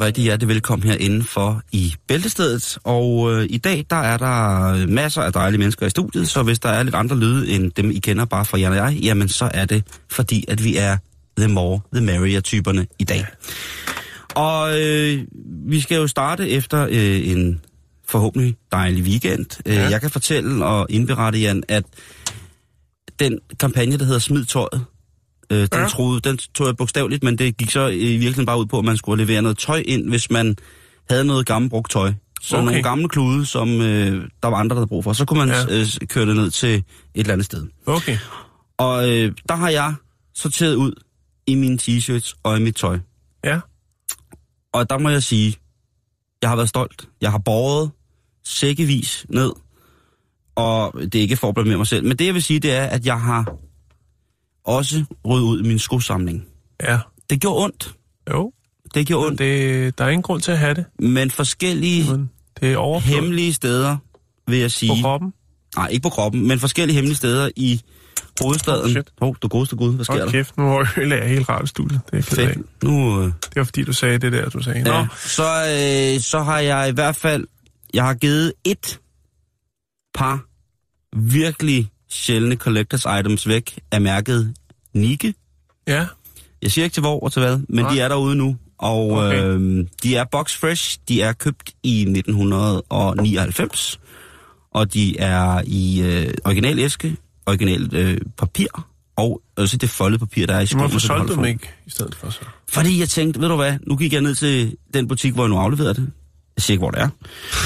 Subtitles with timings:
[0.00, 2.78] Og rigtig hjertelig velkommen herinde for i Bæltestedet.
[2.84, 6.58] Og øh, i dag der er der masser af dejlige mennesker i studiet, så hvis
[6.58, 9.28] der er lidt andre lyde end dem, I kender bare fra Jan og jeg, jamen
[9.28, 10.96] så er det fordi, at vi er
[11.38, 13.26] the more, the merrier-typerne i dag.
[14.34, 15.24] Og øh,
[15.66, 17.60] vi skal jo starte efter øh, en
[18.08, 19.46] forhåbentlig dejlig weekend.
[19.66, 19.74] Ja.
[19.74, 19.88] Ja.
[19.88, 21.84] Jeg kan fortælle og indberette, Jan, at
[23.18, 24.84] den kampagne, der hedder Smid tøjet,
[25.50, 25.88] øh, den, ja.
[25.88, 28.84] Troede, den tog jeg bogstaveligt, men det gik så i virkeligheden bare ud på, at
[28.84, 30.56] man skulle levere noget tøj ind, hvis man
[31.10, 32.12] havde noget gammelt brugt tøj.
[32.40, 32.64] Så okay.
[32.64, 35.12] Nogle gamle klude, som øh, der var andre, der havde brug for.
[35.12, 35.74] Så kunne man ja.
[35.74, 35.80] Ja.
[35.80, 37.66] øh, køre det ned til et eller andet sted.
[37.86, 38.18] Okay.
[38.78, 39.94] Og øh, der har jeg
[40.34, 40.92] sorteret ud
[41.46, 42.98] i mine t-shirts og i mit tøj.
[43.44, 43.60] Ja.
[44.72, 45.56] Og der må jeg sige,
[46.42, 47.08] jeg har været stolt.
[47.20, 47.90] Jeg har båret
[48.44, 49.52] sækkevis ned.
[50.56, 52.06] Og det er ikke for at blamere mig selv.
[52.06, 53.56] Men det jeg vil sige, det er, at jeg har
[54.64, 56.46] også ryddet ud i min skosamling.
[56.82, 56.98] Ja.
[57.30, 57.94] Det gjorde ondt.
[58.30, 58.52] Jo.
[58.94, 59.38] Det gjorde ondt.
[59.38, 60.84] det, der er ingen grund til at have det.
[60.98, 62.30] Men forskellige Men
[62.60, 63.96] det er hemmelige steder,
[64.48, 65.02] vil jeg på sige.
[65.02, 65.32] kroppen.
[65.76, 67.80] Nej, ikke på kroppen, men forskellige hemmelige steder i
[68.40, 68.84] hovedstaden.
[68.84, 69.12] Oh, shit.
[69.20, 70.30] oh, du godeste gud, hvad sker Hold der?
[70.30, 72.00] kæft, nu ødelægger jeg helt radiostudiet.
[72.10, 72.22] Det er.
[72.22, 72.82] Fedt.
[72.84, 74.82] Nu, øh, Det var fordi, du sagde det der, du sagde.
[74.82, 75.06] Nå, ja.
[75.16, 75.42] så,
[76.16, 77.46] øh, så har jeg i hvert fald,
[77.94, 79.00] jeg har givet et
[80.14, 80.44] par
[81.16, 84.54] virkelig sjældne collectors items væk af mærket
[84.94, 85.34] Nike.
[85.86, 86.06] ja.
[86.62, 87.94] Jeg siger ikke til hvor og til hvad, men Nej.
[87.94, 88.56] de er derude nu.
[88.78, 89.44] Og Okay.
[89.44, 90.98] øh, de er box fresh.
[91.08, 94.00] De er købt i 1999.
[94.74, 98.66] Og de er i øh, original æske, original øh, papir,
[99.16, 100.82] og også det foldede papir, der er i skoene.
[100.88, 102.40] Hvorfor solgte du dem ikke i stedet for så?
[102.68, 105.48] Fordi jeg tænkte, ved du hvad, nu gik jeg ned til den butik, hvor jeg
[105.50, 106.10] nu afleverede det.
[106.56, 107.08] Jeg siger ikke, hvor det er.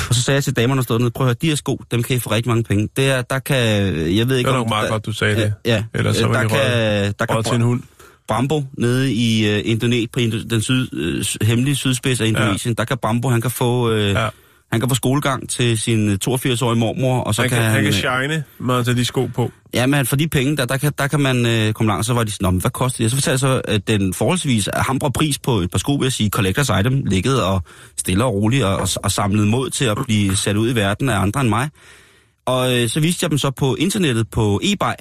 [0.09, 1.81] Og så sagde jeg til damerne, der stod nede, prøv at høre, de her sko,
[1.91, 2.89] dem kan I få rigtig mange penge.
[2.97, 5.37] Det er, der kan, jeg ved ikke Det var nok meget der, godt, du sagde
[5.37, 5.55] det.
[5.65, 7.83] Ja, Ellers så var der de kan, der kan til en hund.
[8.29, 10.89] Brambo nede i uh, Indonesien, på Indo- den syd,
[11.43, 12.83] uh, hemmelige sydspids af Indonesien, ja.
[12.83, 13.93] der kan Brambo, han kan få...
[13.93, 14.29] Uh, ja.
[14.73, 17.87] Han kan få skolegang til sin 82-årige mormor, og så Han kan, kan, han kan
[17.87, 19.53] øh, shine med at tage de sko på.
[19.75, 22.07] Ja, men for de penge, der, der, kan, der kan man øh, komme langt.
[22.07, 23.11] Så var de sådan, "Nå, men hvad koster det?
[23.11, 26.13] Så fortalte jeg så, at den forholdsvis hambre pris på et par sko, vil jeg
[26.13, 27.63] sige, collectors item, ligget og
[27.99, 31.09] stille og roligt og, og, og samlet mod til at blive sat ud i verden
[31.09, 31.69] af andre end mig.
[32.47, 34.93] Og øh, så viste jeg dem så på internettet på eBay,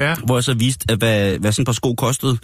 [0.00, 0.14] Ja.
[0.26, 2.38] hvor jeg så viste, at hvad, hvad sådan et par sko kostede.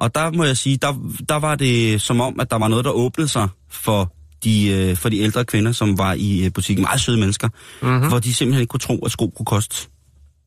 [0.00, 0.92] Og der må jeg sige, der,
[1.28, 4.12] der var det som om, at der var noget, der åbnede sig for
[4.44, 6.82] de, øh, for de ældre kvinder, som var i øh, butikken.
[6.82, 7.48] Meget søde mennesker.
[7.82, 8.08] Mm-hmm.
[8.08, 9.88] Hvor de simpelthen ikke kunne tro, at sko kunne koste.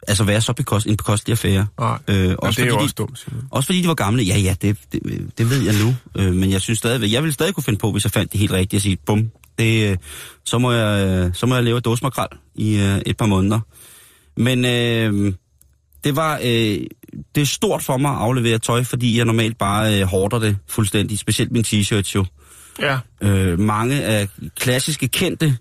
[0.08, 1.68] Altså være så bekost, en bekostelig affære.
[1.80, 3.44] Nej, Øh, også, det er jo fordi også de, dumt, Simon.
[3.52, 4.24] også fordi de var gamle.
[4.24, 5.02] Ja, ja, det, det,
[5.38, 5.96] det ved jeg nu.
[6.16, 8.40] Øh, men jeg synes stadigvæk, jeg ville stadig kunne finde på, hvis jeg fandt det
[8.40, 9.30] helt rigtigt, at sige, bum,
[9.60, 9.98] det, øh,
[10.46, 13.60] så, må jeg, øh, så må jeg leve af dåsmakrel i øh, et par måneder.
[14.38, 15.34] Men øh,
[16.04, 16.78] det var øh,
[17.36, 20.58] det er stort for mig at aflevere tøj, fordi jeg normalt bare øh, hårder det
[20.68, 22.26] fuldstændig, specielt min t-shirts jo.
[22.82, 22.98] Ja.
[23.22, 25.58] Øh, mange af klassiske, kendte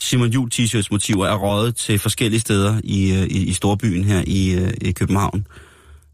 [0.00, 4.24] Simon Jul t-shirts motiver er røget til forskellige steder i, øh, i, i storbyen her
[4.26, 5.46] i, øh, i København.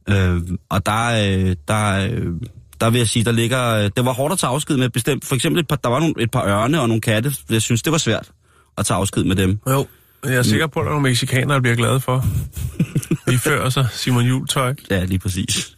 [0.09, 2.27] Øh, og der, øh, der, øh,
[2.81, 3.89] der vil jeg sige, der ligger...
[3.89, 5.25] Det var hårdt at tage afsked med bestemt.
[5.25, 7.33] For eksempel, et par, der var nogle, et par ørne og nogle katte.
[7.51, 8.31] Jeg synes, det var svært
[8.79, 9.59] at tage afsked med dem.
[9.69, 9.87] Jo.
[10.25, 12.25] Jeg er sikker på, at der er nogle mexikanere, der bliver glade for.
[13.31, 14.75] De fører sig Simon Jul tøj.
[14.91, 15.77] Ja, lige præcis.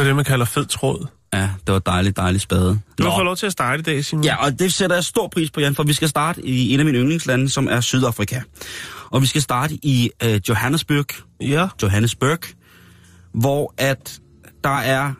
[0.00, 1.06] Det er det, man kalder fed tråd.
[1.32, 2.80] Ja, det var dejligt, dejligt spade.
[2.98, 4.24] Du har fået lov til at starte i dag, Simon.
[4.24, 6.80] Ja, og det sætter jeg stor pris på, Jan, for vi skal starte i en
[6.80, 8.40] af mine yndlingslande, som er Sydafrika.
[9.10, 11.06] Og vi skal starte i øh, Johannesburg,
[11.40, 11.68] Ja.
[11.82, 12.38] Johannesburg,
[13.34, 14.20] hvor at
[14.64, 15.12] der er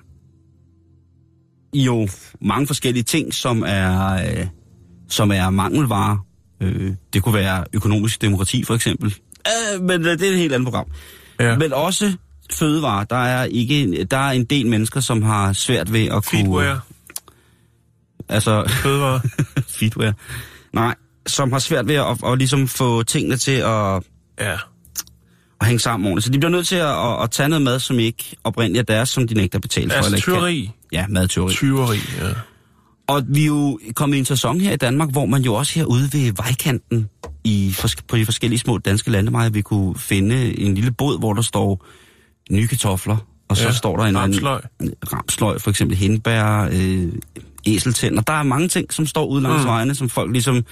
[1.74, 2.08] jo
[2.40, 4.46] mange forskellige ting, som er, øh,
[5.08, 6.16] som er mangelvarer.
[6.62, 9.14] Øh, det kunne være økonomisk demokrati, for eksempel.
[9.46, 10.86] Øh, men øh, det er et helt andet program.
[11.40, 11.58] Ja.
[11.58, 12.12] Men også
[12.52, 13.05] fødevarer.
[13.05, 16.23] Der er, ikke, der er en del mennesker, som har svært ved at kunne...
[16.23, 16.87] Feedwear.
[18.29, 19.20] Altså, Fødevare.
[19.79, 20.14] feedwear.
[20.73, 20.94] Nej,
[21.26, 24.02] som har svært ved at, at, at ligesom få tingene til at,
[24.41, 24.52] Ja.
[25.61, 26.25] at hænge sammen ordentligt.
[26.25, 28.94] Så de bliver nødt til at, at, at tage noget mad, som ikke oprindeligt er
[28.94, 29.97] deres, som de nægter at betale for.
[29.97, 30.70] Altså ikke kan- tyveri.
[30.93, 31.52] Ja, madtyveri.
[31.52, 32.29] Tyveri, ja.
[33.06, 35.75] Og vi er jo kommet i en sæson her i Danmark, hvor man jo også
[35.75, 37.08] herude ved vejkanten
[37.44, 37.76] i,
[38.08, 41.87] på de forskellige små danske landeveje, vi kunne finde en lille båd, hvor der står
[42.50, 43.17] nye kartofler,
[43.49, 44.61] og så Ja, står der en ramsløg.
[44.81, 47.12] en ramsløg, for eksempel hindbær, øh,
[47.67, 48.23] æseltænder.
[48.23, 49.69] Der er mange ting, som står ude langs mm.
[49.69, 50.64] vejene, som folk ligesom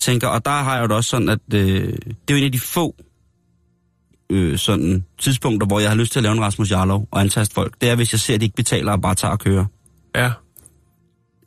[0.00, 1.94] tænker, og der har jeg jo også sådan, at øh, det
[2.28, 2.94] er jo en af de få
[4.30, 7.54] øh, sådan tidspunkter, hvor jeg har lyst til at lave en Rasmus Jarlov og antaste
[7.54, 7.74] folk.
[7.80, 9.64] Det er, hvis jeg ser, at de ikke betaler og bare tager og kører
[10.16, 10.30] Ja.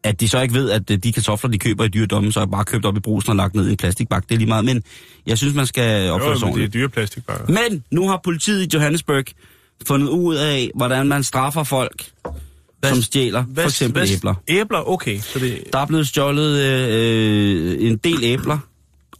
[0.03, 2.45] at de så ikke ved, at øh, de kartofler, de køber i dyredommen, så er
[2.45, 4.23] bare købt op i brusen og lagt ned i en plastikbak.
[4.29, 4.83] Det er lige meget, men
[5.25, 6.73] jeg synes, man skal opføre sig men det er ordentligt.
[6.73, 7.45] dyre plastikbakker.
[7.47, 9.23] Men nu har politiet i Johannesburg
[9.87, 12.11] fundet ud af, hvordan man straffer folk,
[12.79, 14.33] hvad, som stjæler for eksempel hvad, æbler.
[14.47, 15.19] Æbler, okay.
[15.19, 18.57] Så det, Der er blevet stjålet øh, en del æbler,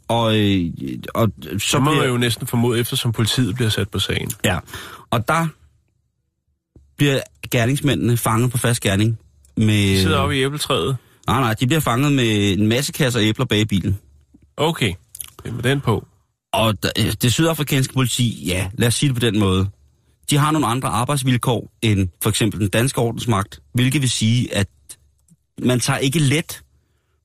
[0.08, 0.70] og, øh,
[1.14, 4.30] og så, så må bliver, man jo næsten formode, eftersom politiet bliver sat på sagen.
[4.44, 4.58] Ja,
[5.10, 5.46] og der
[6.96, 7.20] bliver
[7.50, 9.18] gerningsmændene fanget på fast gerning.
[9.56, 9.66] Med,
[9.96, 10.96] De sidder oppe i æbletræet.
[11.26, 13.98] Nej, nej, de bliver fanget med en masse kasser æbler bag i bilen.
[14.56, 14.92] Okay.
[15.44, 16.06] Det med den på.
[16.52, 19.68] Og der- øh, det sydafrikanske politi, ja, lad os sige det på den måde,
[20.30, 24.66] de har nogle andre arbejdsvilkår end for eksempel den danske ordensmagt, hvilket vil sige, at
[25.62, 26.62] man tager ikke let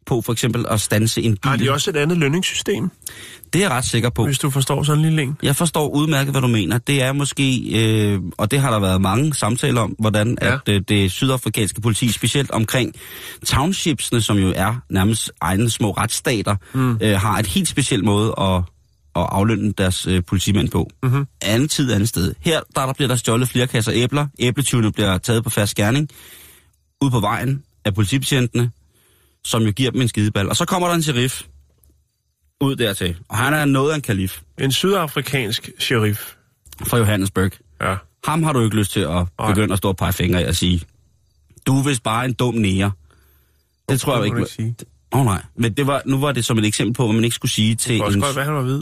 [0.06, 1.50] på for eksempel at stanse en bil.
[1.50, 2.90] Har de også et andet lønningssystem,
[3.54, 4.26] Det er jeg ret sikker på.
[4.26, 5.38] hvis du forstår sådan en lille en?
[5.44, 6.78] Jeg forstår udmærket, hvad du mener.
[6.78, 10.54] Det er måske, øh, og det har der været mange samtaler om, hvordan Ja.
[10.54, 12.94] at øh, det sydafrikanske politi, specielt omkring
[13.46, 16.98] townshipsene, som jo er nærmest egne små retsstater, mm.
[17.02, 18.62] øh, har et helt specielt måde at,
[19.16, 20.90] at aflønne deres øh, politimænd på.
[21.04, 21.28] Mm-hmm.
[21.42, 22.34] Anden tid, andet sted.
[22.40, 24.28] Her der, der bliver der stjålet flere kasser æbler.
[24.40, 26.10] Æbletyvene bliver taget på fast gerning.
[27.02, 28.72] Ud på vejen af politibetjentene,
[29.44, 30.50] som jo giver dem en skideball.
[30.50, 31.44] Og så kommer der en sheriff
[32.62, 33.16] ud dertil.
[33.30, 36.34] Og han er noget af en kalif En sydafrikansk sheriff.
[36.88, 37.52] fra Johannesburg.
[37.82, 37.96] Ja.
[38.26, 39.48] Ham har du ikke lyst til at Nej.
[39.48, 40.82] begynde at stå og pege fingre af og sige,
[41.68, 42.92] du er vist bare en dum nære.
[43.90, 44.76] Det tror jeg Det ikke.
[45.14, 47.24] Åh oh, nej, men det var, nu var det som et eksempel på, hvad man
[47.24, 48.22] ikke skulle sige Det til kan også en...
[48.24, 48.82] godt være, han var hvid.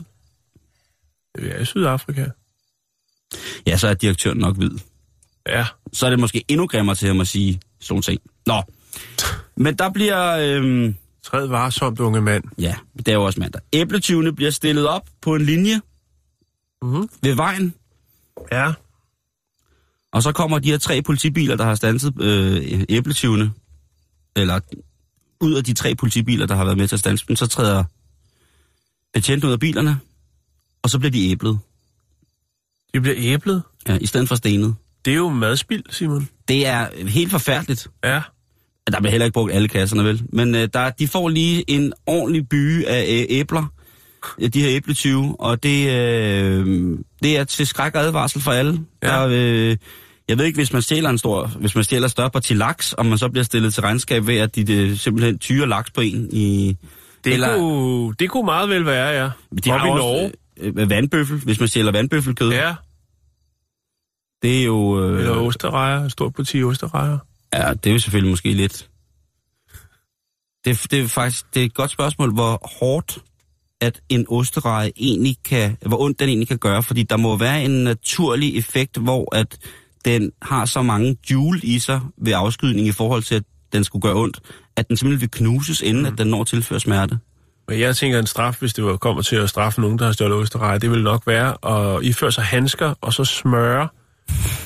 [1.39, 2.25] Det er i Sydafrika.
[3.67, 4.71] Ja, så er direktøren nok hvid.
[5.47, 5.65] Ja.
[5.93, 8.21] Så er det måske endnu grimmere til ham at sige sådan ting.
[8.45, 8.63] Nå,
[9.57, 10.37] men der bliver...
[10.37, 12.43] Øhm, Træd varsomt, unge mand.
[12.59, 13.61] ja, det er jo også mandag.
[13.73, 15.81] Æbletyvene bliver stillet op på en linje
[16.81, 17.09] Mhm.
[17.23, 17.73] ved vejen,
[18.51, 18.73] Ja.
[20.11, 23.51] Og så kommer de her tre politibiler, der har stanset øh, æbletyvene,
[24.35, 24.59] eller
[25.41, 27.83] ud af de tre politibiler, der har været med til at stanse dem, så træder
[29.13, 29.99] betjenten ud af bilerne,
[30.83, 31.59] og så bliver de æblet,
[32.93, 33.61] De bliver æblet.
[33.87, 34.75] ja, i stedet for stenet.
[35.05, 36.29] Det er jo madspild, Simon.
[36.47, 37.87] Det er helt forfærdeligt.
[38.03, 38.21] Ja.
[38.91, 40.21] Der bliver heller ikke brugt alle kasserne, vel?
[40.33, 43.65] Men øh, der, de får lige en ordentlig by af øh, æbler,
[44.41, 48.79] øh, de her æbletyve, og det, øh, det er til skræk og advarsel for alle.
[49.03, 49.07] Ja.
[49.07, 49.77] Der, øh,
[50.27, 53.05] jeg ved ikke, hvis man stjæler en stor, hvis man stjæler større parti laks, om
[53.05, 56.29] man så bliver stillet til regnskab ved, at de det, simpelthen tyrer laks på en
[56.31, 56.77] i...
[57.23, 59.29] Det, Eller- kunne, det kunne meget vel være, ja.
[59.63, 60.31] De har også, Norge.
[60.59, 62.51] Øh, vandbøffel, hvis man stjæler vandbøffelkød.
[62.51, 62.75] Ja.
[64.41, 65.03] Det er jo...
[65.03, 66.07] Øh, Eller osterejer.
[66.07, 67.17] Stort parti osterejer.
[67.53, 68.89] Ja, det er jo selvfølgelig måske lidt.
[70.65, 73.23] Det, det er faktisk det er et godt spørgsmål, hvor hårdt
[73.81, 77.63] at en ostereje egentlig kan, hvor ondt den egentlig kan gøre, fordi der må være
[77.63, 79.57] en naturlig effekt, hvor at
[80.05, 83.43] den har så mange joule i sig ved afskydning i forhold til, at
[83.73, 84.39] den skulle gøre ondt,
[84.75, 86.07] at den simpelthen vil knuses, inden mm.
[86.07, 87.19] at den når at tilføre smerte.
[87.69, 90.11] Men jeg tænker, en straf, hvis det var, kommer til at straffe nogen, der har
[90.11, 91.57] stjålet osterejer, det vil nok være
[91.97, 93.87] at iføre sig handsker, og så smøre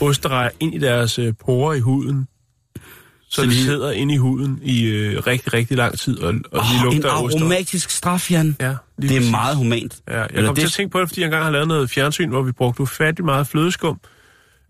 [0.01, 2.27] osterejer ind i deres øh, porer i huden.
[2.75, 2.81] Så,
[3.29, 6.33] Så de de- sidder inde i huden i øh, rigtig, rigtig lang tid, og, og
[6.33, 7.39] de Oh, en lugter oster.
[7.39, 8.55] aromatisk straf, Jan.
[8.59, 8.65] Ja,
[9.01, 9.31] det er præcis.
[9.31, 9.97] meget humant.
[10.07, 11.67] Ja, jeg Eller kom til det- at tænke på det, fordi jeg engang har lavet
[11.67, 13.99] noget fjernsyn, hvor vi brugte ufattelig meget flødeskum.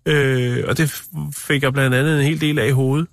[0.06, 1.02] Øh, og det
[1.38, 3.08] fik jeg blandt andet en hel del af i hovedet.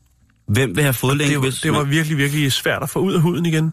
[0.48, 3.46] Hvem vil have fodlænke, Det, det var virkelig, virkelig svært at få ud af huden
[3.46, 3.72] igen.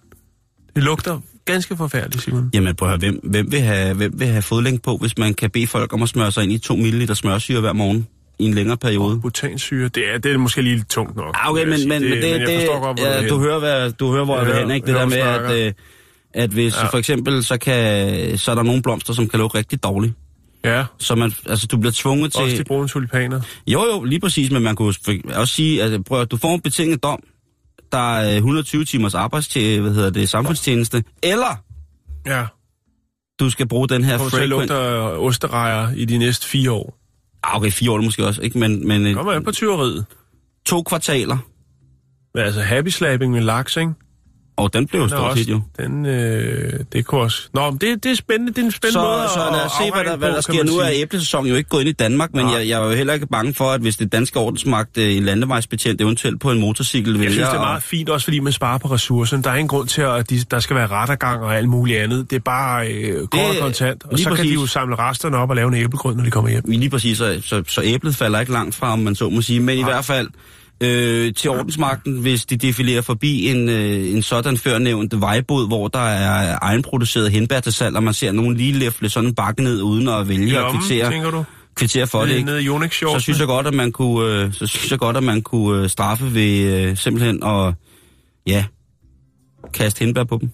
[0.75, 2.49] Det lugter ganske forfærdeligt, Simon.
[2.53, 5.33] Jamen prøv at høre, hvem, hvem, vil have, hvem vil have fodlænke på, hvis man
[5.33, 8.07] kan bede folk om at smøre sig ind i 2 ml smørsyre hver morgen
[8.39, 9.19] i en længere periode?
[9.21, 11.35] Butansyre, det er, det er måske lige lidt tungt nok.
[11.43, 14.11] Ah, okay, men, men, men det, jeg det, godt, ja, er du, hører, hvad, du
[14.11, 14.87] hører, hvor jeg Jeg vil hen, ikke?
[14.87, 15.73] Det der med, at, øh,
[16.33, 16.87] at hvis Ja.
[16.87, 20.13] for eksempel, så, kan, så er der nogle blomster, som kan lugte rigtig dårligt.
[20.65, 22.43] Ja, Så man, altså, du bliver tvunget til...
[22.43, 23.41] også de brune tulipaner.
[23.67, 24.93] Jo, jo, lige præcis, men man kunne
[25.35, 27.19] også sige, at prøv, du får en betinget dom,
[27.91, 31.63] der er 120 timers arbejdstjeneste, hvad hedder det, samfundstjeneste, eller
[32.25, 32.46] Ja,
[33.39, 34.70] du skal bruge den her kommer til at frequent...
[34.70, 36.98] lugte osterejer i de næste fire år.
[37.44, 38.60] Ah, okay, fire år måske også, ikke?
[38.60, 40.06] Men, men øh, Kommer an på tyveriet.
[40.65, 41.38] to kvartaler.
[42.34, 43.91] Men altså happy slapping med laks, ikke?
[44.57, 45.61] Og den blev jo stort set jo.
[45.79, 47.49] Den, øh, det kunne også...
[47.53, 48.53] Nå, men det, det er spændende.
[48.53, 50.33] Det er en spændende måde Så, så at lad os se, hvad der, hvad der
[50.33, 50.63] kan sker.
[50.63, 52.53] Nu er æblesæsonen jo ikke gået ind i Danmark, men Nej.
[52.53, 55.23] jeg, jeg er jo heller ikke bange for, at hvis det danske ordensmagt, øh, en
[55.23, 58.53] landevejsbetjent eventuelt på en motorcykel, Jeg vælger synes, det er meget fint, også fordi man
[58.53, 59.43] sparer på ressourcen.
[59.43, 62.29] Der er ingen grund til, at de, der skal være rettergang og alt muligt andet.
[62.29, 64.03] Det er bare øh, kort og kontant.
[64.03, 64.49] Og så kan præcis.
[64.49, 66.63] de jo samle resterne op og lave en æblegrød, når de kommer hjem.
[66.67, 69.59] Lige præcis, så, så, så æblet falder ikke langt fra, om man så må sige.
[69.59, 70.29] Men i hvert fald
[70.81, 76.00] øh, til ordensmagten, hvis de defilerer forbi en, øh, en sådan førnævnt vejbod, hvor der
[76.00, 79.81] er egenproduceret hindbær til salg, og man ser nogen lige læfle sådan en bakke ned,
[79.81, 82.46] uden at vælge at kvittere, kvittere for det.
[82.46, 85.24] Nede, i Så synes jeg godt, at man kunne, øh, så synes jeg godt, at
[85.24, 87.74] man kunne øh, straffe ved øh, simpelthen at,
[88.48, 88.65] ja,
[89.74, 90.50] kaste hindbær på dem.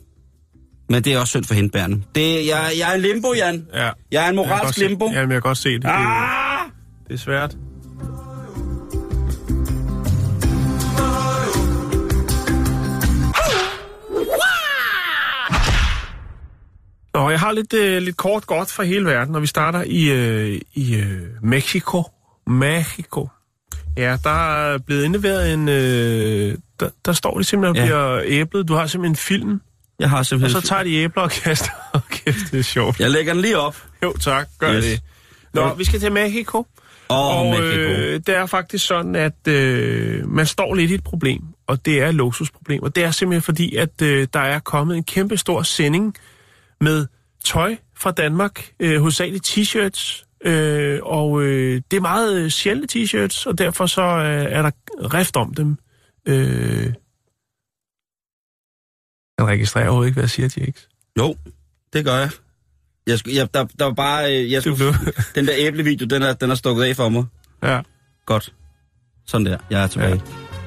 [0.90, 2.02] Men det er også synd for hindbærne.
[2.16, 3.66] Det, jeg, jeg er en limbo, Jan.
[3.74, 3.80] Ja.
[3.80, 5.06] Jeg er en Jeg moralsk godt se- limbo.
[5.06, 5.86] Jamen, jeg kan godt se det.
[5.86, 6.60] Ah!
[7.08, 7.56] det er svært.
[17.24, 20.04] Nå, jeg har lidt, øh, lidt kort godt fra hele verden, og vi starter i,
[20.12, 22.04] øh, i øh, Mexico.
[22.48, 23.28] Mexico.
[23.98, 25.70] Ja, der er blevet indleveret en...
[25.70, 27.94] Øh, der, der står det simpelthen og Ja.
[27.94, 28.68] bliver æblet.
[28.68, 29.62] Du har simpelthen en film,
[30.00, 30.62] Jeg har og simpelthen...
[30.62, 31.72] så tager de æbler og kaster.
[31.94, 33.00] Og kæft, det er sjovt.
[33.00, 33.84] Jeg lægger den lige op.
[34.04, 34.48] Jo, tak.
[34.60, 34.84] Gør Yes.
[34.86, 35.02] det.
[35.54, 36.58] Nå, vi skal til Mexico.
[37.10, 37.68] Åh, og Mexico.
[37.80, 42.02] øh, det er faktisk sådan, at øh, man står lidt i et problem, og det
[42.02, 42.84] er et luksusproblem.
[42.84, 46.16] Og det er simpelthen fordi, at øh, der er kommet en kæmpe stor sending
[46.82, 47.06] med
[47.44, 53.48] tøj fra Danmark, øh, hovedsageligt t-shirts, øh, og øh, det er meget øh, sjældne t-shirts,
[53.48, 54.72] og derfor så øh, er der
[55.14, 55.78] rift om dem.
[56.28, 56.94] Øh,
[59.38, 60.90] jeg registrerer overhovedet ikke, hvad jeg siger, Jakes.
[61.20, 61.36] Jo,
[61.94, 62.30] det gør jeg.
[63.08, 64.36] Jeg, skulle, jeg der, der var bare...
[64.44, 64.78] øh, Jeg skulle,
[65.36, 67.26] den der æblevideo, den er, den er stukket af for mig.
[67.64, 67.82] ja.
[68.26, 68.54] Godt.
[69.26, 69.58] Sådan der.
[69.70, 70.12] Jeg er tilbage.
[70.16, 70.20] Ja.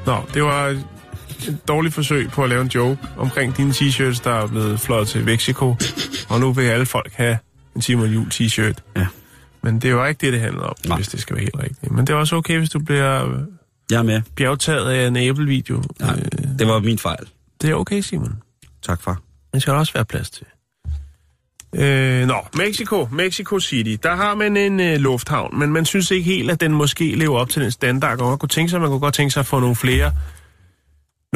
[0.06, 0.82] Nå, det var
[1.48, 5.08] et dårligt forsøg på at lave en joke omkring dine t-shirts, der er blevet fløjet
[5.08, 5.76] til Mexico.
[6.28, 7.38] Og nu vil alle folk have
[7.76, 8.74] en Simon Jul t-shirt.
[8.96, 9.06] Ja.
[9.62, 10.96] Men det er jo ikke det, det handler om, Nej.
[10.96, 11.92] hvis det skal være helt rigtigt.
[11.92, 13.28] Men det er også okay, hvis du bliver
[13.90, 14.22] Jeg er med.
[14.36, 15.82] bjergtaget af en æblevideo.
[16.00, 17.26] Nej, Øh, det var min fejl.
[17.62, 18.34] det er okay, Simon.
[18.86, 19.20] Tak, far.
[19.54, 20.46] Det skal der også være plads til.
[21.74, 23.96] Øh, nå, Mexico, Mexico City.
[24.02, 27.38] Der har man en øh, lufthavn, men man synes ikke helt, at den måske lever
[27.38, 28.20] op til den standard.
[28.20, 30.12] Og man kunne tænke sig, man kunne godt tænke sig at få nogle flere,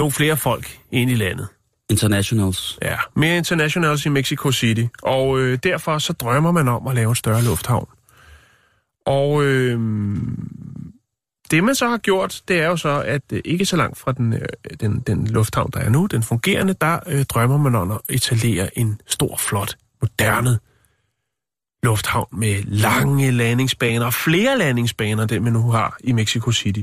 [0.00, 1.48] nogle flere folk ind i landet.
[1.90, 2.78] Internationals.
[2.82, 4.84] Ja, mere internationals i Mexico City.
[5.02, 7.88] Og øh, derfor så drømmer man om at lave en større lufthavn.
[9.06, 9.80] Og øh,
[11.50, 14.12] det man så har gjort, det er jo så, at øh, ikke så langt fra
[14.12, 14.40] den, øh,
[14.80, 18.78] den, den lufthavn, der er nu, den fungerende, der øh, drømmer man om at etablere
[18.78, 20.58] en stor, flot, moderne
[21.82, 26.82] lufthavn med lange landingsbaner, flere landingsbaner, den man nu har i Mexico City.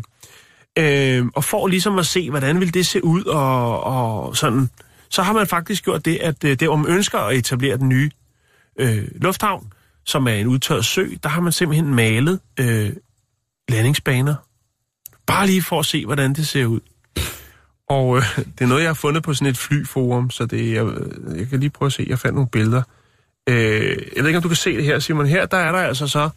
[0.77, 4.69] Øh, og for ligesom at se, hvordan vil det se ud, og, og sådan,
[5.09, 7.89] så har man faktisk gjort det, at øh, det, om man ønsker at etablere den
[7.89, 8.11] nye
[8.79, 9.73] øh, lufthavn,
[10.05, 12.89] som er en udtørret sø, der har man simpelthen malet øh,
[13.69, 14.35] landingsbaner.
[15.27, 16.79] Bare lige for at se, hvordan det ser ud.
[17.89, 20.85] Og øh, det er noget, jeg har fundet på sådan et flyforum, så det, jeg,
[21.35, 22.05] jeg kan lige prøve at se.
[22.09, 22.81] Jeg fandt nogle billeder.
[23.49, 25.27] Øh, jeg ved ikke, om du kan se det her, Simon.
[25.27, 26.29] Her der er der altså så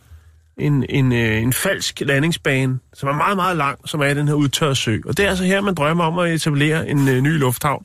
[0.58, 4.28] en, en, øh, en falsk landingsbane, som er meget, meget lang, som er i den
[4.28, 4.98] her udtørrede sø.
[5.06, 7.84] Og det er altså her, man drømmer om at etablere en øh, ny lufthavn.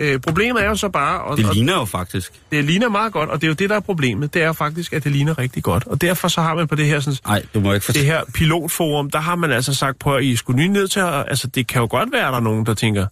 [0.00, 1.20] Øh, problemet er jo så bare...
[1.22, 2.32] Og, Det og, ligner jo faktisk.
[2.52, 4.34] det ligner meget godt, og det er jo det, der er problemet.
[4.34, 5.86] Det er jo faktisk, at det ligner rigtig godt.
[5.86, 8.06] Og derfor så har man på det her, sådan, Nej, du må ikke det fortælle.
[8.06, 11.14] her pilotforum, der har man altså sagt, på at I skulle nye ned til at...
[11.28, 13.06] Altså, det kan jo godt være, at der er nogen, der tænker,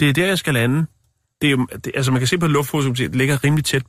[0.00, 0.86] det er der, jeg skal lande.
[1.40, 3.82] Det er jo, det, altså, man kan se på luftforum, at det ligger rimelig tæt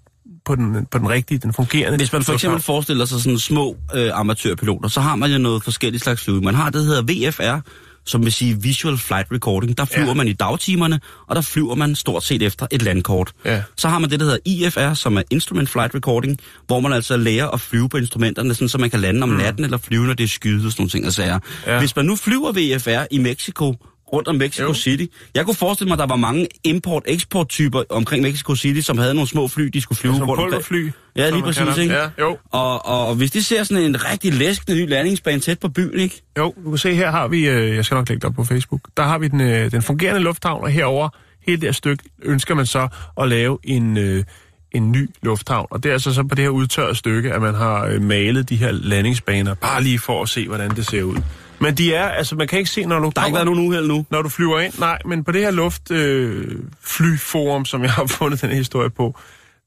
[0.45, 1.97] på den, på den rigtige, den fungerende.
[1.97, 5.63] Hvis man for eksempel forestiller sig sådan små øh, amatørpiloter, så har man jo noget
[5.63, 6.41] forskelligt slags flyve.
[6.41, 7.59] Man har det, der hedder VFR,
[8.05, 9.77] som vil sige Visual Flight Recording.
[9.77, 10.13] Der flyver Ja.
[10.13, 13.33] man i dagtimerne, og der flyver man stort set efter et landkort.
[13.45, 13.63] Ja.
[13.75, 17.17] Så har man det, der hedder IFR, som er Instrument Flight Recording, hvor man altså
[17.17, 20.13] lærer at flyve på instrumenterne, sådan, så man kan lande om natten eller flyve, når
[20.13, 21.39] det er skyde og sådan nogle ting og sager.
[21.67, 21.79] Ja.
[21.79, 23.75] Hvis man nu flyver VFR i Mexico,
[24.13, 24.73] rundt om Mexico Jo.
[24.73, 25.05] City.
[25.35, 29.27] Jeg kunne forestille mig, at der var mange import-export-typer omkring Mexico City, som havde nogle
[29.27, 30.63] små fly, de skulle flyve Som rundt omkring.
[30.65, 30.91] pulverfly.
[31.15, 31.93] Ja, lige præcis, ikke?
[31.93, 32.37] Ja, jo.
[32.51, 35.99] Og, og, og hvis de ser sådan en rigtig læskende ny landingsbane tæt på byen,
[35.99, 36.21] ikke?
[36.37, 38.43] Jo, du kan se, her har vi, øh, jeg skal nok lægge det op på
[38.43, 41.09] Facebook, der har vi den, øh, den fungerende lufthavn, og herover
[41.47, 42.87] hele det her stykke ønsker man så
[43.21, 44.23] at lave en, øh,
[44.71, 45.67] en ny lufthavn.
[45.71, 48.49] Og det er altså så på det her udtørrede stykke, at man har øh, malet
[48.49, 51.17] de her landingsbaner, bare lige for at se, hvordan det ser ud.
[51.59, 53.67] Men de er, altså man kan ikke se, når du Der har ikke været nogen
[53.67, 54.05] uheld nu.
[54.09, 54.73] når du flyver ind.
[54.79, 58.89] Nej, men på det her luftflyforum, øh, flyforum, som jeg har fundet den her historie
[58.89, 59.19] på,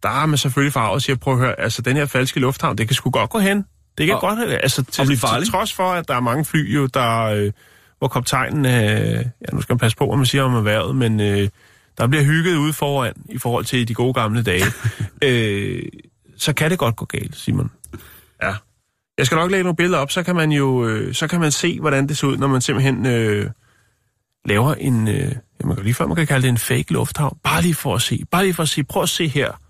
[0.03, 2.79] der har man selvfølgelig farvet og siger, prøv at høre, altså den her falske lufthavn,
[2.79, 3.65] det kan sgu godt gå hen.
[3.99, 5.51] Det kan Og- godt, altså til, blive til farligt.
[5.51, 7.53] trods for, at der er mange fly jo, der, øh,
[7.99, 11.21] hvor kaptajnen, øh, ja nu skal man passe på, hvad man siger om erhvervet, men
[11.21, 11.49] øh,
[11.99, 14.65] der bliver hygget ude foran i forhold til de gode gamle dage,
[15.25, 15.83] øh,
[16.39, 17.71] så kan det godt gå galt, Simon.
[18.43, 18.55] Ja.
[19.21, 21.53] Jeg skal nok lægge nogle billeder op, så kan man jo øh, så kan man
[21.53, 23.51] se, hvordan det ser ud, når man simpelthen øh,
[24.45, 25.33] laver en, øh,
[25.65, 27.39] man kan lige før man kan kalde det en fake lufthavn.
[27.45, 28.25] Bare lige for at se.
[28.31, 28.85] Bare lige for at se.
[28.85, 29.61] Prøv at se her.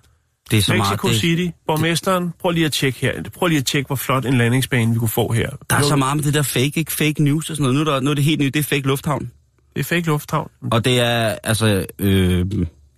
[0.51, 3.23] Det er så Mexico meget, det, City, borgmesteren, prøv lige at tjekke her.
[3.35, 5.51] Prøv lige at tjekke, hvor flot en landingsbane vi kunne få her.
[5.71, 6.93] der er så meget med det der fake, ikke?
[6.93, 7.87] Fake news og sådan noget.
[7.87, 9.31] Nu er, der, nu er det helt nyt, det er fake lufthavn.
[9.75, 10.51] Det er fake lufthavn.
[10.73, 12.47] Og det er, altså, øh,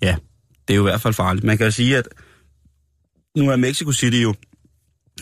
[0.02, 0.16] ja,
[0.68, 1.44] det er jo i hvert fald farligt.
[1.44, 2.08] Man kan jo sige, at
[3.36, 4.34] nu er Mexico City jo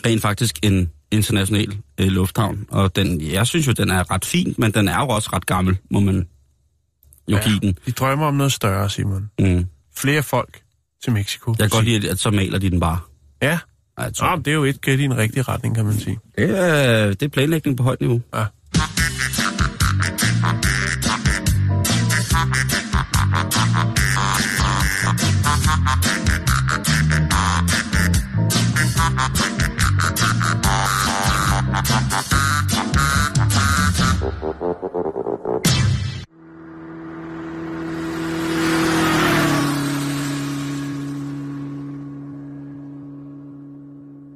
[0.05, 4.55] rent faktisk en international øh, lufthavn, og den, jeg synes jo, den er ret fin,
[4.57, 6.27] men den er jo også ret gammel, må man
[7.27, 7.43] jo ja.
[7.43, 7.77] give den.
[7.85, 9.29] De drømmer om noget større, Simon.
[9.39, 9.65] Mm.
[9.97, 10.61] Flere folk
[11.03, 11.55] til Mexico.
[11.59, 12.99] Jeg kan godt lide, at så maler de den bare.
[13.41, 13.59] Ja,
[13.97, 16.19] Nå, men det er jo et skridt i en rigtig retning, kan man sige.
[16.37, 18.21] det, er, det er planlægning på højt niveau.
[18.35, 18.45] Ja.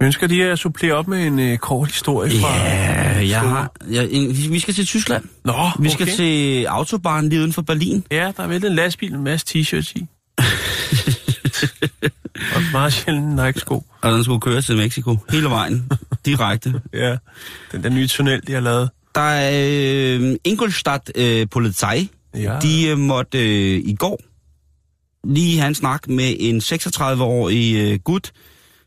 [0.05, 2.57] Ønsker de at supplere op med en øh, kort historie fra...
[2.57, 5.23] Ja, jeg har, jeg, en, vi skal til Tyskland.
[5.43, 6.15] Nå, Vi skal okay.
[6.15, 8.05] til Autobahn lige uden for Berlin.
[8.11, 10.07] Ja, der er væltet en lastbil med en masse t-shirts i.
[12.55, 13.83] og meget sjældent Nike-sko.
[14.01, 15.91] Og den skulle køre til Mexico hele vejen,
[16.25, 16.81] direkte.
[16.93, 17.17] Ja,
[17.71, 18.89] den der nye tunnel, de har lavet.
[19.15, 22.09] Der er øh, Ingolstadt øh, Polizei.
[22.35, 22.59] Ja.
[22.61, 24.19] De øh, måtte øh, i går
[25.23, 28.31] lige have en snak med en 36-årig øh, gut,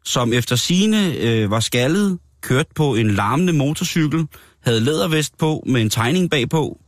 [0.08, 4.26] som efter sine øh, var skaldet, kørt på en larmende motorcykel,
[4.60, 6.80] havde lædervest på med en tegning bagpå,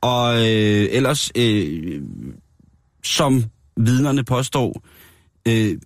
[0.00, 2.02] og øh, ellers, øh,
[3.04, 3.44] som
[3.76, 4.82] vidnerne påstår,
[5.48, 5.78] øh,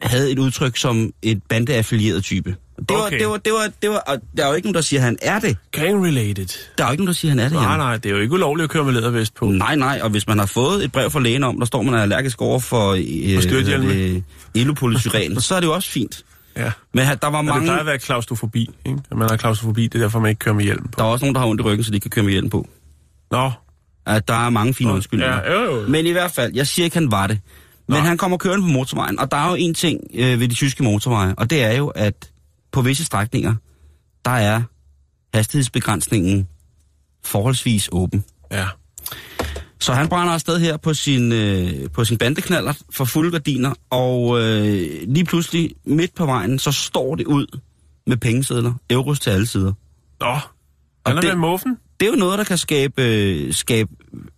[0.00, 2.56] havde et udtryk som et bandeaffilieret type.
[2.88, 3.18] Det var, Okay.
[3.18, 5.04] det var, det var, det var, og der er jo ikke nogen, der siger, at
[5.04, 5.56] han er det.
[5.76, 6.74] Gang-related.
[6.78, 7.52] Der er jo ikke nogen, der siger, at han er det.
[7.52, 7.78] Nej, Jan.
[7.78, 9.46] nej, det er jo ikke ulovligt at køre med lædervest på.
[9.46, 11.94] Nej, nej, og hvis man har fået et brev fra lægen om, der står, man
[11.94, 13.00] er allergisk over for øh,
[14.14, 14.22] øh,
[14.54, 16.24] elopolysyren, så er det jo også fint.
[16.56, 16.72] Ja.
[16.94, 18.98] Men der var Men det mange, plejer at være klaustrofobi, ikke?
[19.10, 20.90] At man har klaustrofobi, det er derfor, man ikke kører med hjelm på.
[20.98, 22.50] der er også nogen, der har ondt i ryggen, så de kan køre med hjelm
[22.50, 22.68] på.
[23.30, 23.50] Nå.
[24.06, 25.36] At der er mange fine undskyldninger.
[25.36, 25.88] Ja, jo, jo.
[25.88, 27.38] Men i hvert fald, jeg siger ikke, han var det.
[27.88, 28.00] Men Nå.
[28.08, 30.82] han kommer kørende på motorvejen, og der er jo en ting øh, ved de tyske
[30.82, 32.29] motorveje, og det er jo, at
[32.72, 33.54] på visse strækninger,
[34.24, 34.62] der er
[35.34, 36.48] hastighedsbegrænsningen
[37.24, 38.24] forholdsvis åben.
[38.52, 38.66] Ja.
[39.80, 44.40] Så han brænder afsted her på sin, øh, på sin bandeknaller for fulde gardiner, og
[44.40, 47.46] øh, lige pludselig midt på vejen, så står det ud
[48.06, 49.72] med pengesedler, euros til alle sider.
[50.20, 50.32] Nå.
[51.06, 51.76] Han er det- med muffen.
[52.00, 53.90] Det er jo noget, der kan skabe, øh, skabe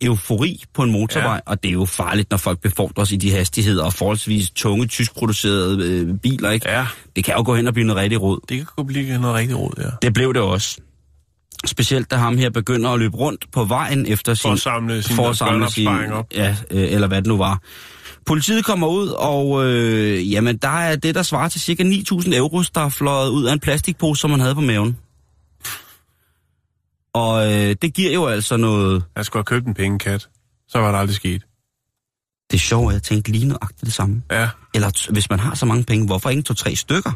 [0.03, 1.41] eufori på en motorvej, Ja.
[1.47, 5.85] og det er jo farligt, når folk befordres i de hastigheder og forholdsvis tunge, tyskproducerede
[5.89, 6.71] øh, biler, ikke?
[6.71, 6.87] Ja.
[7.17, 8.41] Det kan jo gå hen og blive noget rigtig råd.
[8.49, 9.89] Det kan gå blive noget rigtig råd, ja.
[10.03, 10.79] Det blev det også.
[11.67, 14.43] Specielt da ham her begynder at løbe rundt på vejen efter sin...
[14.43, 16.27] For at samle sin for at samle sin, op.
[16.35, 17.61] Ja, øh, eller hvad det nu var.
[18.27, 22.71] Politiet kommer ud, og øh, jamen, der er det, der svarer til cirka 9.000 euros,
[22.71, 24.97] der er fløjet ud af en plastikpose, som han havde på maven.
[27.15, 29.05] Og øh, det giver jo altså noget...
[29.17, 30.29] Jeg skulle have købt en pengekat.
[30.69, 31.43] Så var det aldrig sket.
[32.51, 34.23] Det er sjovt, at jeg tænkte lige nøjagtigt det samme.
[34.31, 34.49] Ja.
[34.75, 37.13] Eller hvis man har så mange penge, hvorfor ikke to-tre stykker?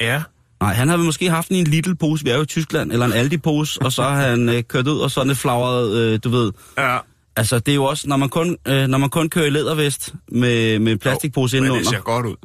[0.00, 0.22] Ja.
[0.60, 3.06] Nej, han har vel måske haft en lille pose, vi er jo i Tyskland, eller
[3.06, 6.18] en Aldi-pose, og så har han øh, kørt ud, og så er det flagret, øh,
[6.24, 6.52] du ved.
[6.78, 6.98] Ja.
[7.36, 10.14] Altså, det er jo også, når man kun, øh, når man kun kører i lædervest
[10.28, 11.90] med, med plastikpose Men det indenunder.
[11.90, 12.36] ser godt ud.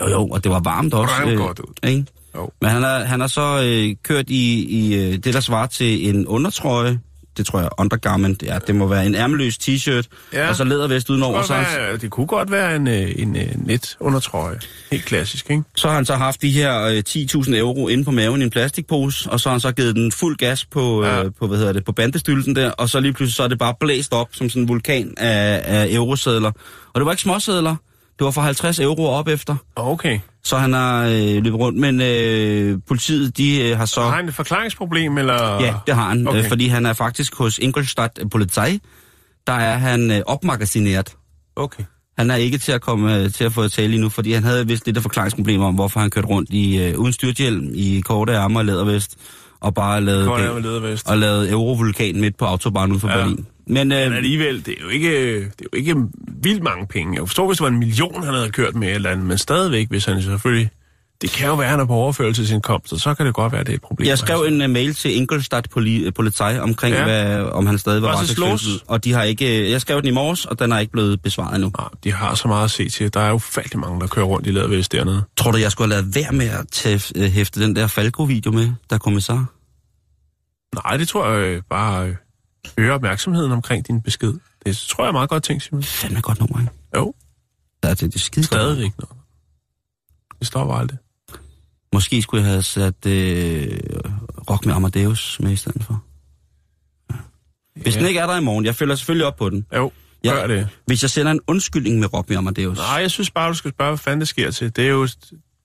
[0.00, 1.14] Jo, jo, og det var varmt også.
[1.22, 1.88] Røven godt ud.
[1.88, 2.06] Ikke?
[2.36, 2.50] Jo.
[2.60, 6.08] Men han har, han har så øh, kørt i, i øh, det, der svarer til
[6.08, 7.00] en undertrøje.
[7.36, 8.42] Det tror jeg, undergarment.
[8.42, 10.02] Ja, det må være en ærmeløs t-shirt.
[10.32, 10.48] Ja.
[10.48, 11.38] Og så lædervest udenover.
[11.38, 14.58] Det, Så, være, det kunne godt være en, øh, en, en net undertrøje.
[14.90, 15.62] Helt klassisk, ikke?
[15.76, 18.50] så har han så haft de her øh, 10.000 euro inde på maven i en
[18.50, 21.24] plastikpose, og så har han så givet den fuld gas på, Ja.
[21.24, 23.58] øh, på hvad hedder det, på bandestylten der, og så lige pludselig så er det
[23.58, 26.50] bare blæst op som sådan en vulkan af, af eurosedler.
[26.92, 27.76] Og det var ikke småsedler,
[28.18, 29.56] det var for 50 euro op efter.
[29.76, 30.18] Okay.
[30.44, 34.00] Så han har øh, løbet rundt, men øh, politiet, de øh, har så...
[34.00, 35.62] Har han et forklaringsproblem, eller?
[35.62, 36.36] Ja, det har han, okay.
[36.38, 36.44] Okay.
[36.44, 38.80] øh, fordi han er faktisk hos Ingolstadt Polizei.
[39.46, 41.16] Der er han øh, opmagasineret.
[41.56, 41.84] Okay.
[42.18, 44.32] Han er ikke til at komme øh, til at få at tale lige nu, fordi
[44.32, 47.70] han havde vist lidt af forklaringsproblemer om, hvorfor han kørte rundt i øh, uden styrthjelm,
[47.74, 49.16] i korte ærmer og lædervest,
[49.60, 51.08] og bare lavede, med ledervest.
[51.08, 53.16] og lavede Eurovulkan midt på autobahn uden for ja.
[53.16, 53.46] Berlin.
[53.70, 55.96] Men, øh, Men alligevel, det er jo ikke, det er jo ikke
[56.42, 57.14] vildt mange penge.
[57.14, 59.38] Jeg forstår, hvis det var en million, han havde kørt med et eller andet, men
[59.38, 60.70] stadigvæk, hvis han selvfølgelig
[61.20, 63.60] det kan jo være, at han er på overførelsesindkomst, og så kan det godt være,
[63.60, 64.08] at det er et problem.
[64.08, 67.04] Jeg skrev en uh, mail til Ingolstadt poli, Polizei omkring, Ja.
[67.04, 68.66] hvad, om han stadig var slås?
[68.86, 69.62] Og de har ikke...
[69.64, 71.72] øh, Jeg skrev den i morges, og den er ikke blevet besvaret endnu.
[71.78, 73.14] Nej, de har så meget at se til.
[73.14, 75.22] Der er jo ufattelig mange, der kører rundt i lædervæst dernede.
[75.36, 78.64] Tror du, jeg skulle have lavet være med at øh, hæfte den der Falco-video med,
[78.90, 79.46] der er kommissar?
[80.74, 82.14] Nej, det tror jeg øh, bare øh,
[82.76, 84.34] øger opmærksomheden omkring din besked.
[84.66, 85.82] Det tror jeg er meget godt tænkt, Simon.
[85.82, 86.72] Fandme godt nummer, ikke?
[86.96, 87.14] Jo,
[87.84, 89.16] Ja, det, det er skide stadigvæk noget.
[90.38, 90.98] Det står aldrig.
[91.92, 93.78] Måske skulle jeg have sat øh,
[94.50, 96.02] Rock med Amadeus med i stedet for.
[97.10, 97.16] Ja.
[97.82, 98.00] Hvis Ja.
[98.00, 99.66] den ikke er der i morgen, jeg følger selvfølgelig op på den.
[99.76, 99.92] Jo,
[100.24, 100.30] Ja.
[100.32, 100.68] gør det.
[100.86, 103.70] Hvis jeg sender en undskyldning med Rock med Amadeus, Nej, jeg synes bare, du skal
[103.70, 104.76] spørge, hvad fanden det sker til.
[104.76, 105.08] Det er jo...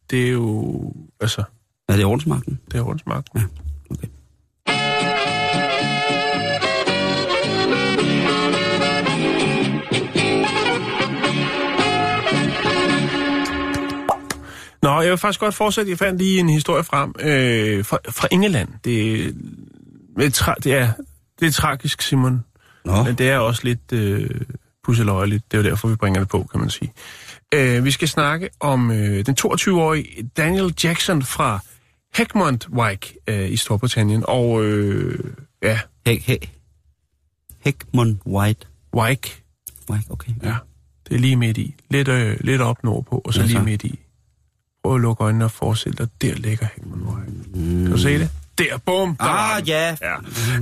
[0.09, 0.93] Det er jo...
[1.19, 1.43] Altså,
[1.89, 2.59] er det ordensmagten?
[2.71, 3.29] det er rundsmagt.
[3.35, 3.41] Ja,
[3.91, 4.07] okay.
[14.95, 15.91] Nå, jeg vil faktisk godt fortsætte.
[15.91, 18.69] Jeg fandt lige en historie frem øh, fra, fra England.
[18.83, 19.35] Det,
[20.19, 20.91] det, tra- det, er,
[21.39, 22.43] det er tragisk, Simon.
[22.85, 24.29] Nå, Men det er også lidt øh,
[24.83, 25.51] pusseløjeligt.
[25.51, 26.93] Det er jo derfor, vi bringer det på, kan man sige.
[27.53, 31.59] Øh, vi skal snakke om øh, den 22-årige Daniel Jackson fra
[32.15, 34.23] Heckmondwike øh, i Storbritannien.
[34.27, 35.19] Og øh,
[35.63, 36.51] ja, Hæk, hæk.
[37.63, 38.67] Hækmon White.
[38.95, 39.43] Wike,
[39.89, 40.31] White, okay.
[40.43, 40.55] ja,
[41.09, 41.75] det er lige midt i.
[41.89, 43.53] Lidt, øh, lidt op nordpå, og så Ja, så.
[43.53, 43.99] lige midt i.
[44.85, 47.31] Prøv at lukke øjnene og forestille dig, der ligger Heckmondwike.
[47.53, 47.81] Mm.
[47.83, 48.29] Kan du se det?
[48.57, 49.15] Der, bum!
[49.15, 49.95] Der Ah, ja.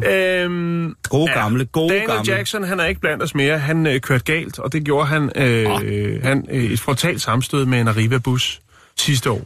[0.04, 0.44] ja.
[0.44, 2.34] Øhm, Gode gamle, gode Daniel gamle.
[2.34, 3.60] Jackson, han er ikke blandt os mere.
[3.60, 7.82] Han øh, kørte galt, og det gjorde han, øh, han øh, et frontalt sammenstød med
[7.82, 8.62] en Arriva-bus
[8.98, 9.42] sidste år.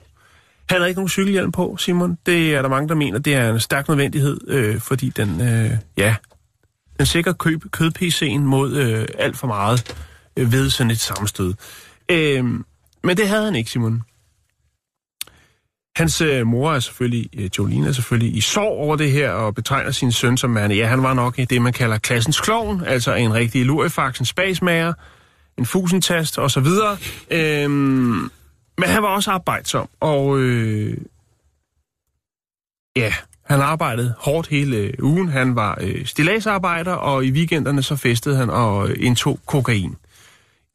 [0.70, 2.18] Han har ikke nogen cykelhjelm på, Simon.
[2.26, 5.72] Det er der mange, der mener, det er en stærk nødvendighed, øh, fordi den, øh,
[5.98, 6.16] ja,
[6.98, 9.96] den sikrer køb, kød-PC'en mod øh, alt for meget
[10.38, 11.54] øh, ved sådan et sammenstød.
[12.10, 12.44] Øh,
[13.04, 14.02] men det havde han ikke, Simon.
[15.98, 19.56] Hans øh, mor er selvfølgelig, øh, Jolene er selvfølgelig i sorg over det her, og
[19.56, 20.72] betegner sin søn som man.
[20.72, 24.26] Ja, han var nok i det, man kalder klassens klovn, altså en rigtig lurifax, en
[24.26, 24.94] spasmager,
[25.58, 26.98] en fusentast og så videre.
[27.32, 27.72] Øhm,
[28.78, 30.98] men han var også arbejdsom, og øh,
[32.96, 33.14] ja,
[33.46, 35.30] han arbejdede hårdt hele øh, ugen.
[35.30, 39.96] Han var øh, stilladsarbejder, og i weekenderne så festede han og øh, indtog kokain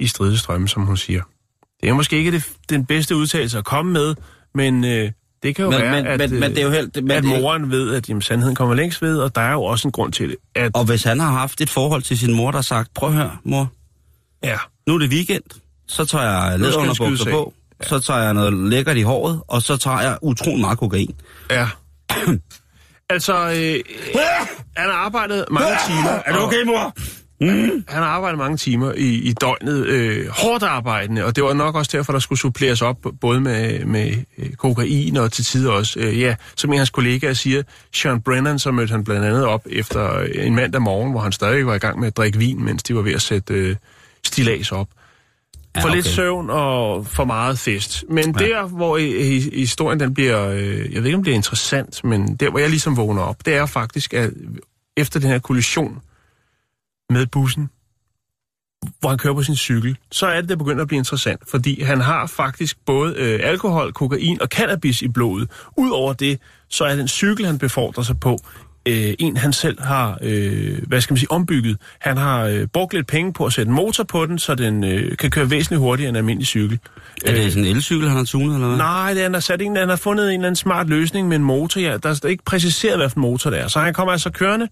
[0.00, 1.22] i stridestrømme, som hun siger.
[1.80, 4.14] Det er måske ikke det, den bedste udtalelse at komme med,
[4.54, 5.10] men øh,
[5.42, 7.04] det kan jo Men, være, men, at, men, men det er jo øh, helt...
[7.04, 9.88] Men at moren ved, at jamen, sandheden kommer længst ved, og der er jo også
[9.88, 10.36] en grund til det.
[10.54, 13.08] At, og hvis han har haft et forhold til sin mor, der har sagt, prøv
[13.08, 13.72] at høre, mor,
[14.44, 15.42] ja, nu er det weekend,
[15.88, 16.52] så tager jeg
[17.26, 17.32] af.
[17.32, 21.14] på, så tager jeg noget lækkert i håret, og så tager jeg utrolig meget kokain.
[21.50, 21.68] ja.
[23.10, 23.80] altså, øh,
[24.76, 26.10] han har arbejdet mange timer.
[26.26, 26.94] Er du okay, mor?
[27.50, 31.74] Han har arbejdet mange timer i, i døgnet, øh, hårdt arbejdende, og det var nok
[31.74, 36.00] også derfor, der skulle suppleres op, både med, med øh, kokain og til tider også,
[36.00, 37.62] øh, ja, som en af hans kollegaer siger,
[37.94, 41.32] Sean Brennan, så mødte han blandt andet op efter øh, en mandag morgen, hvor han
[41.32, 43.76] stadig var i gang med at drikke vin, mens de var ved at sætte øh,
[44.26, 44.88] stilas op.
[45.76, 45.96] Ja, For okay.
[45.96, 48.04] lidt søvn og for meget fest.
[48.10, 48.46] Men Ja.
[48.46, 52.04] der, hvor i, i, historien den bliver, øh, jeg ved ikke, om det bliver interessant,
[52.04, 54.30] men der, hvor jeg ligesom vågner op, det er faktisk, at
[54.96, 55.98] efter den her kollision
[57.10, 57.70] med bussen,
[59.00, 61.82] hvor han kører på sin cykel, så er det, der begynder at blive interessant, fordi
[61.82, 65.50] han har faktisk både øh, alkohol, kokain og cannabis i blodet.
[65.76, 68.38] Udover det, så er den cykel, han befordrer sig på,
[68.88, 71.76] øh, en han selv har, øh, hvad skal man sige, ombygget.
[71.98, 74.84] Han har øh, brugt lidt penge på at sætte en motor på den, så den
[74.84, 76.78] øh, kan køre væsentligt hurtigere end en almindelig cykel.
[77.26, 78.76] Er det sådan en elcykel, han har tunet, eller hvad?
[78.76, 81.36] Nej, det, han, har sat en, han har fundet en eller anden smart løsning med
[81.36, 81.80] en motor.
[81.80, 83.68] Ja, der er ikke præciseret, hvad for en motor det er.
[83.68, 84.68] Så han kommer altså kørende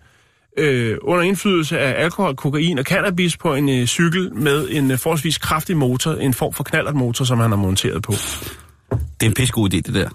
[0.59, 4.99] øh, under indflydelse af alkohol, kokain og cannabis på en øh, cykel med en øh,
[4.99, 8.13] forholdsvis kraftig motor, en form for knallertmotor, som han har monteret på.
[8.13, 10.09] Det er en pissegod idé, det der.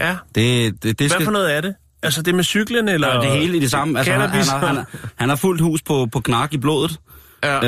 [0.00, 1.24] Ja, Det, det, det hvad skal...
[1.24, 1.74] for noget er det?
[2.02, 3.08] Altså det med cyklen, eller...
[3.14, 3.98] Ja, det hele i det samme.
[3.98, 4.48] Altså, han, han, Cannabis?
[4.50, 6.98] har, han, har, han har fuldt hus på, på knak i blodet,
[7.44, 7.66] Ja.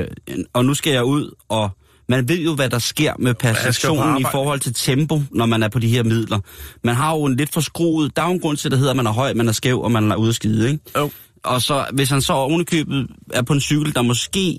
[0.00, 0.08] øh,
[0.52, 1.70] og nu skal jeg ud, og
[2.08, 5.68] man ved jo, hvad der sker med perceptionen i forhold til tempo, når man er
[5.68, 6.38] på de her midler.
[6.84, 8.16] Man har jo en lidt forskruet...
[8.16, 9.52] Der er jo en grund til, at det hedder, at man er høj, man er
[9.52, 10.80] skæv, og man er ude at skide, ikke?
[10.96, 11.10] Jo.
[11.44, 14.58] Og så, hvis han så ovenikøbet er på en cykel, der måske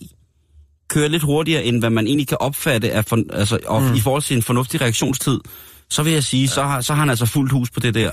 [0.90, 3.94] kører lidt hurtigere, end hvad man egentlig kan opfatte af for, altså, og mm.
[3.94, 5.40] i forhold til en fornuftig reaktionstid,
[5.90, 6.48] så vil jeg sige, ja.
[6.48, 8.12] så, har, så har han altså fuldt hus på det der.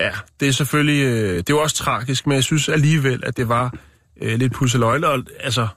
[0.00, 0.10] Ja,
[0.40, 1.04] det er selvfølgelig...
[1.04, 3.74] Øh, det er også tragisk, men jeg synes alligevel, at det var
[4.22, 5.08] øh, lidt pusseløjle.
[5.08, 5.68] Og, altså,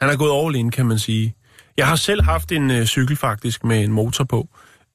[0.00, 1.34] han er gået all in, kan man sige.
[1.76, 4.48] Jeg har selv haft en øh, cykel faktisk med en motor på.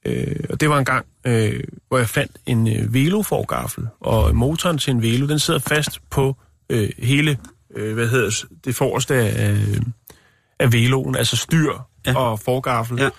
[0.06, 3.86] Øh, og det var en gang, øh, hvor jeg fandt en øh, veloforgaffel.
[4.00, 6.36] Og motoren til en velo, den sidder fast på
[6.70, 7.38] øh, hele,
[7.76, 9.56] øh, hvad hedder det, forreste af,
[10.58, 11.72] af veloen, altså styr
[12.06, 12.16] Ja.
[12.18, 12.98] og forgaffel.
[13.00, 13.10] Ja.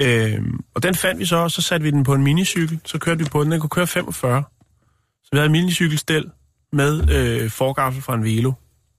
[0.00, 2.80] Øhm, og den fandt vi så, og så satte vi den på en minicykel.
[2.84, 3.52] Så kørte vi på den.
[3.52, 4.42] Den kunne køre 45.
[5.24, 6.30] Så vi havde en minicykelstel
[6.72, 8.52] med øh, forgaffel fra en Velo.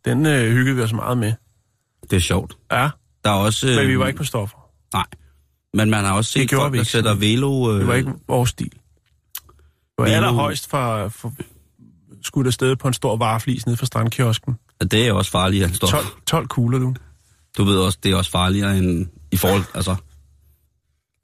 [0.05, 1.33] Den øh, hyggede vi os meget med.
[2.09, 2.57] Det er sjovt.
[2.71, 2.89] Ja,
[3.23, 3.65] Der er også...
[3.67, 4.57] men vi øh, var ikke på stoffer.
[4.93, 5.05] Nej.
[5.73, 7.73] Men man har også set folk, vi der sætter velo...
[7.73, 8.69] Øh, Det var ikke vores stil.
[8.71, 8.79] Det
[9.97, 11.33] var Velo- allerhøjst for, for
[12.27, 14.55] skudt afsted på en stor vareflis nede fra strandkiosken.
[14.91, 15.89] Det er også farligere end stof.
[15.89, 16.93] 12, 12 kugler, du.
[17.57, 19.63] Du ved også, det er også farligere end i forhold...
[19.73, 19.95] Altså,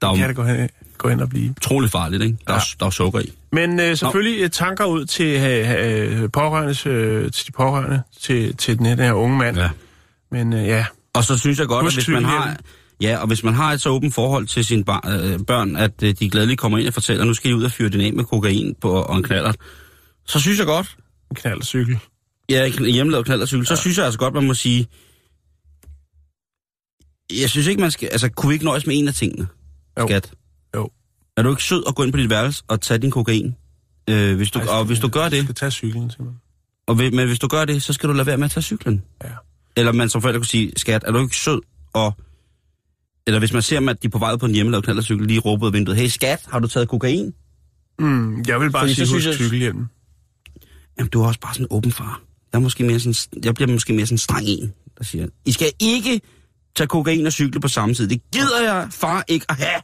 [0.02, 1.50] der er Kan det gå hen, gå hen og blive.
[1.50, 2.36] utrolig farligt, ikke?
[2.46, 2.60] Der, er, Ja.
[2.80, 3.32] der er sukker i.
[3.52, 4.48] Men øh, selvfølgelig Nå.
[4.48, 9.04] tanker ud til, øh, øh, pårørende, øh, til de pårørende til, til den her, den
[9.04, 9.56] her unge mand.
[9.58, 9.70] Ja.
[10.30, 12.56] Men øh, ja, Og så synes jeg godt, at Husk hvis man har...
[13.00, 16.02] Ja, og hvis man har et så åbent forhold til sine bar, øh, børn, at
[16.02, 18.00] øh, de glædeligt kommer ind og fortæller, at nu skal I ud og fyre den
[18.00, 19.52] af med kokain på, og en knaller,
[20.26, 20.96] så synes jeg godt,
[21.30, 21.98] en knald og cykel.
[22.48, 23.76] ja, en hjemmelavet knallercykel, ja.
[23.76, 24.86] så synes jeg altså godt, man må sige,
[27.40, 29.46] jeg synes ikke, man skal, altså, kunne vi ikke nøjes med en af tingene,
[29.98, 30.06] Jo.
[30.06, 30.32] skat?
[30.76, 30.90] Jo.
[31.36, 33.54] Er du ikke sød at gå ind på dit værelse og tage din kokain?
[34.10, 36.40] Øh, hvis du, Ej, og hvis du gør det, skal tage cyklen, simpelthen.
[36.86, 39.02] og, men hvis du gør det, så skal du lade være med at tage cyklen.
[39.24, 39.28] Ja.
[39.76, 41.60] Eller man som forældre kunne sige, skat, er du ikke sød?
[41.92, 42.14] Og,
[43.26, 45.42] eller hvis man ser dem, at de er på vej på en hjemmelavet knallercykel, lige
[45.46, 47.34] af vinduet, hey skat, har du taget kokain?
[47.98, 49.90] Mm, jeg vil bare Fordi sige, husk cykelhjelmen.
[50.98, 52.22] Jamen, du er også bare sådan en åben far.
[52.52, 55.26] Jeg, er måske mere sådan, jeg bliver måske mere sådan en streng en, der siger,
[55.44, 56.20] I skal ikke
[56.76, 58.08] tage kokain og cykle på samme tid.
[58.08, 59.80] Det gider jeg, far, ikke at have.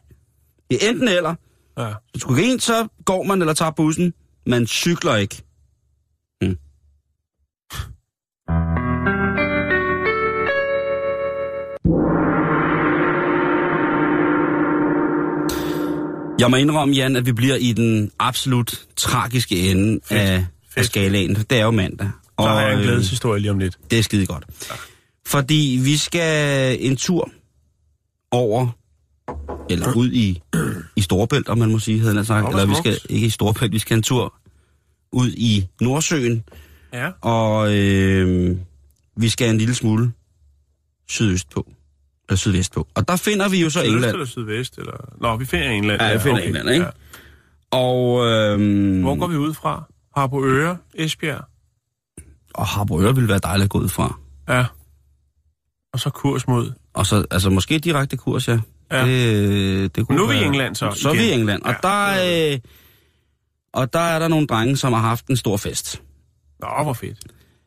[0.71, 1.35] Det er enten eller.
[1.79, 1.93] Ja.
[2.13, 4.13] Hvis kokain, så går man eller tager bussen.
[4.47, 5.43] Man cykler ikke.
[6.41, 6.57] Hmm.
[16.41, 20.21] Jeg må indrømme, Jan, at vi bliver i den absolut tragiske ende Fedt.
[20.21, 20.87] af Fedt.
[20.87, 21.35] skalaen.
[21.35, 22.11] Det er jo mandag.
[22.41, 23.79] Så har jeg en øh, glædeshistorie lige om lidt.
[23.91, 24.45] det er skide godt.
[25.27, 27.31] Fordi vi skal en tur
[28.31, 28.69] over,
[29.71, 30.43] eller ud i,
[30.97, 32.49] i Storebælt, om man må sige, havde jeg sagt.
[32.49, 34.35] Eller vi skal ikke i Storebælt, vi skal en tur
[35.13, 36.45] ud i Nordsøen,
[36.93, 37.11] Ja.
[37.21, 38.57] og øh,
[39.17, 40.13] vi skal en lille smule
[41.09, 41.71] sydøst på,
[42.29, 42.89] eller sydvest på.
[42.95, 44.13] Og der finder vi jo så Sydøst England.
[44.13, 44.79] eller sydvest?
[44.79, 45.15] Eller...
[45.21, 46.01] Nå, vi finder England.
[46.03, 46.87] Ja, jeg finder England, ikke?
[47.71, 49.85] Og, øh, Hvor går vi ud fra?
[50.17, 51.45] Harbo Øre, Esbjerg.
[52.55, 54.19] og Harboøre ville være dejligt at gå ud fra.
[54.49, 54.65] Ja.
[55.93, 56.73] Og så kurs mod.
[56.95, 58.59] Og så, altså måske direkte kurs, ja.
[58.93, 59.07] Ja.
[59.07, 61.63] Det, det kunne Nu er vi i England så, Så er vi i England.
[61.63, 61.89] Og, Ja.
[61.89, 62.59] der, øh,
[63.73, 66.03] og der er der nogle drenge, som har haft en stor fest.
[66.61, 67.19] Nå, hvor fedt.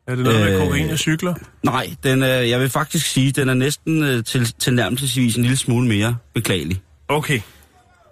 [0.08, 1.34] Er det noget med Øh, kokain og cykler?
[1.64, 5.58] Nej, den er, jeg vil faktisk sige, den er næsten øh, til, tilnærmelsesvis en lille
[5.58, 6.82] smule mere beklagelig.
[7.08, 7.40] Okay.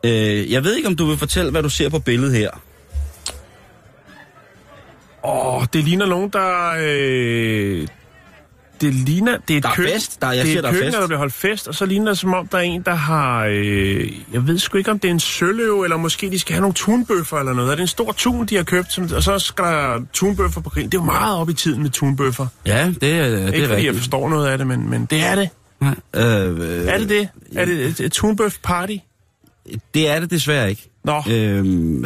[0.05, 2.49] Øh, jeg ved ikke, om du vil fortælle, hvad du ser på billedet her.
[5.61, 6.73] Åh, det ligner nogen, der...
[6.81, 7.87] Øh...
[8.81, 9.37] Det ligner...
[9.47, 10.21] Det er et Der er køkken, fest.
[10.21, 11.01] Der- jeg det siger, er der et er køkken, fest.
[11.01, 13.45] der bliver holdt fest, og så ligner det, som om der er en, der har...
[13.45, 14.11] Øh...
[14.33, 16.73] Jeg ved sgu ikke, om det er en søløv, eller måske de skal have nogle
[16.73, 17.71] tunbøffer eller noget.
[17.71, 19.09] Er det en stor tun, de har købt, som...
[19.15, 20.91] og så skal der tunbøffer på grillen?
[20.91, 22.47] Det er jo meget op i tiden med tunbøffer.
[22.65, 23.97] Ja, det, det er Ikke fordi jeg rigtigt.
[23.97, 25.49] forstår noget af det, men, men det er det.
[25.81, 27.27] Nej, øh, øh, Er det det?
[27.55, 28.95] Er det et, et tunbøf party?
[29.93, 30.87] Det er det desværre ikke.
[31.03, 31.23] Nå, Øh,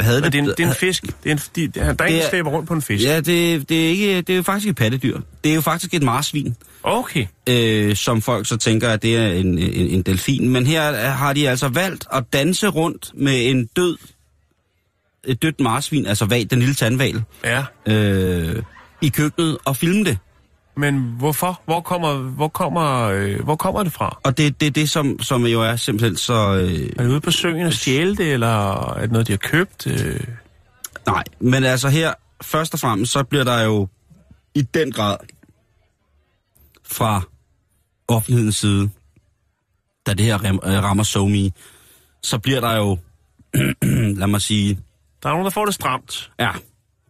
[0.00, 1.02] havde men det er, en, det er en fisk.
[1.02, 3.04] Det er en, de, der er en, der Det er- slæber rundt på en fisk.
[3.04, 5.20] Ja, det, det, er ikke, det er jo faktisk et pattedyr.
[5.44, 6.56] Det er jo faktisk et marsvin.
[6.82, 7.26] Okay.
[7.48, 10.48] øh, som folk så tænker, at det er en, en, en delfin.
[10.48, 13.96] Men her er- har de altså valgt at danse rundt med en død,
[15.24, 17.64] et dødt marsvin, altså val, den lille tandval, Ja.
[17.86, 18.62] øh,
[19.02, 20.18] i køkkenet og filme det.
[20.76, 21.62] Men hvorfor?
[21.64, 24.18] Hvor kommer, hvor kommer, øh, hvor kommer det fra?
[24.24, 26.54] Og det er det, det som, som jo er simpelthen så...
[26.54, 29.36] Øh, Er det ude på søen og stjæle det, eller er det noget, de har
[29.36, 29.86] købt?
[29.86, 30.20] Øh,
[31.06, 33.88] nej, men altså her, først og fremmest, så bliver der jo
[34.54, 35.16] i den grad
[36.84, 37.22] fra
[38.08, 38.90] offentlighedens side,
[40.06, 41.50] da det her øh, rammer SoMe,
[42.22, 42.98] så bliver der jo,
[44.20, 44.78] lad mig sige,
[45.22, 46.30] der er nogen, der får det stramt.
[46.38, 46.50] Ja,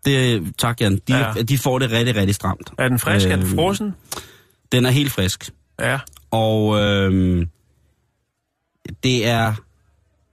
[0.07, 0.97] det, tak Jan.
[1.09, 1.33] De, Ja.
[1.43, 2.71] de får det rigtig, rigtig stramt.
[2.79, 3.27] Er den frisk?
[3.27, 3.95] Øh, er den Øhm, frossen?
[4.73, 5.51] Den er helt frisk.
[5.81, 5.99] Ja.
[6.31, 7.49] Og øhm,
[9.03, 9.55] det er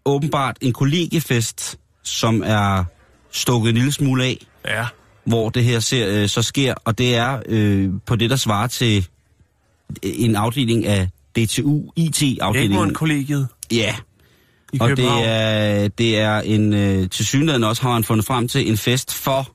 [0.06, 2.84] åbenbart en kollegiefest, som er
[3.32, 4.86] stukket en lille smule af, Ja.
[5.26, 6.74] hvor det her ser, øh, så sker.
[6.86, 9.08] Og det er øh, på det, der svarer til
[10.04, 12.72] en afdeling af DTU, IT-afdelingen.
[12.80, 13.96] Egmont-kollegiet Ja,
[14.74, 18.48] i og det er, det er en, øh, til synligheden også har han fundet frem
[18.48, 19.52] til, en fest for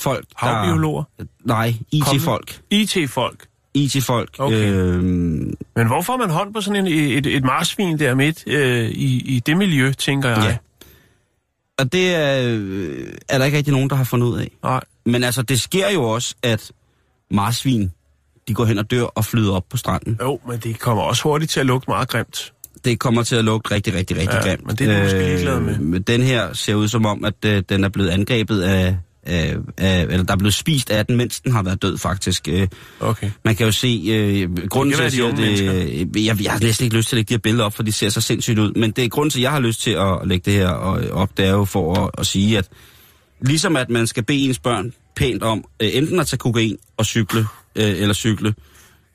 [0.00, 0.46] folk, der...
[0.46, 1.04] Havbiologer?
[1.44, 2.60] Nej, IT-folk.
[2.70, 3.46] IT-folk.
[3.74, 4.30] IT-folk.
[4.38, 4.72] Okay.
[4.72, 8.88] Øhm, Men hvor får man hånd på sådan en, et, et marsvin der midt øh,
[8.90, 10.38] i, i det miljø, tænker jeg?
[10.44, 10.56] ja.
[11.78, 14.50] Og det er, øh, er der ikke rigtig nogen, der har fundet ud af.
[14.62, 14.80] Nej.
[15.06, 16.72] Men altså, det sker jo også, at
[17.30, 17.92] marsvin,
[18.48, 20.18] de går hen og dør og flyder op på stranden.
[20.22, 22.52] Jo, men det kommer også hurtigt til at lugte meget grimt.
[22.84, 24.66] det kommer til at lugte rigtig, rigtig, rigtig Ja, grimt.
[24.66, 26.00] men det er du måske ligeglad med.
[26.00, 30.02] Den her ser ud som om, at øh, den er blevet angrebet af, af, af,
[30.02, 32.48] eller der er blevet spist af den, mens den har været død faktisk.
[32.48, 32.68] Øh,
[33.00, 33.30] Okay.
[33.44, 36.42] man kan jo se, øh, grunden til, at de jeg unge siger det, øh, jeg,
[36.44, 38.08] jeg har næsten ikke lyst til at lægge de her billeder op, for de ser
[38.08, 40.50] så sindssygt ud, men det er grunden til, at jeg har lyst til at lægge
[40.50, 42.68] det her øh, op, det er jo for at, at sige, at
[43.40, 47.06] ligesom at man skal bede ens børn pænt om, øh, enten at tage kokain og
[47.06, 47.40] cykle,
[47.76, 48.54] øh, eller cykle,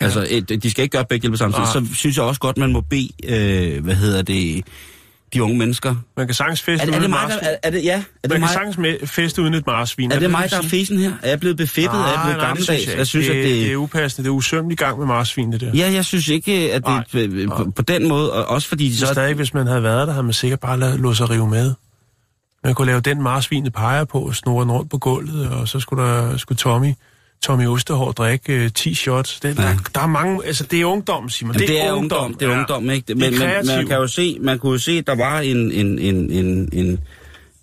[0.02, 0.06] ja.
[0.06, 1.88] altså de skal ikke gøre begge hjælpe samtidig, Nej.
[1.88, 4.66] så synes jeg også godt, man må bede, øh, hvad hedder det,
[5.34, 5.96] de unge mennesker.
[6.18, 7.84] Man kan sagtens feste Er, det- er uden det et mig, der, er, er det,
[7.84, 10.12] ja, er Man det kan mig, sagtens med, feste uden et marsvin.
[10.12, 11.12] er det mig, vil der er fesen her?
[11.24, 12.00] Er jeg blevet befippet?
[12.00, 12.66] er jeg blevet Nej, nej, det gammeldags?
[12.82, 14.24] synes jeg, jeg synes, det, at det, det er upassende.
[14.26, 15.72] Det er usømmelig gang med marsvin, det der.
[15.76, 16.90] Ja, jeg synes ikke, at det
[17.48, 20.08] Nej, på, på den måde, og også fordi de Så stadig, hvis man havde været
[20.08, 21.74] der, havde man sikkert bare lået sig rive med.
[22.64, 26.04] Man kunne lave den marsvinet peger på, og snurre rundt på gulvet, og så skulle
[26.04, 26.94] der skulle Tommy,
[27.46, 29.40] Tommy Ostehår drikke øh, 10 shots.
[29.40, 31.56] Det, der, der, er mange, altså det er ungdom, Simon.
[31.56, 32.58] Jamen, det, er ungdom, det er ja.
[32.58, 33.08] ungdom, ikke?
[33.08, 35.72] Det Men, er men man kan jo se, man kunne jo se, der var en,
[35.72, 37.00] en, en, en, en,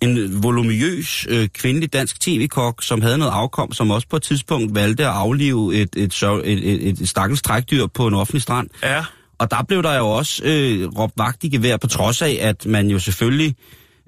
[0.01, 4.75] en voluminøs øh, kvindelig dansk tv-kok, som havde noget afkom, som også på et tidspunkt
[4.75, 8.69] valgte at aflive et, et, et, et, et stakkels trækdyr på en offentlig strand.
[8.83, 9.05] Ja,
[9.37, 12.65] Og der blev der jo også øh, råbt vagt i gevær, på trods af, at
[12.65, 13.55] man jo selvfølgelig...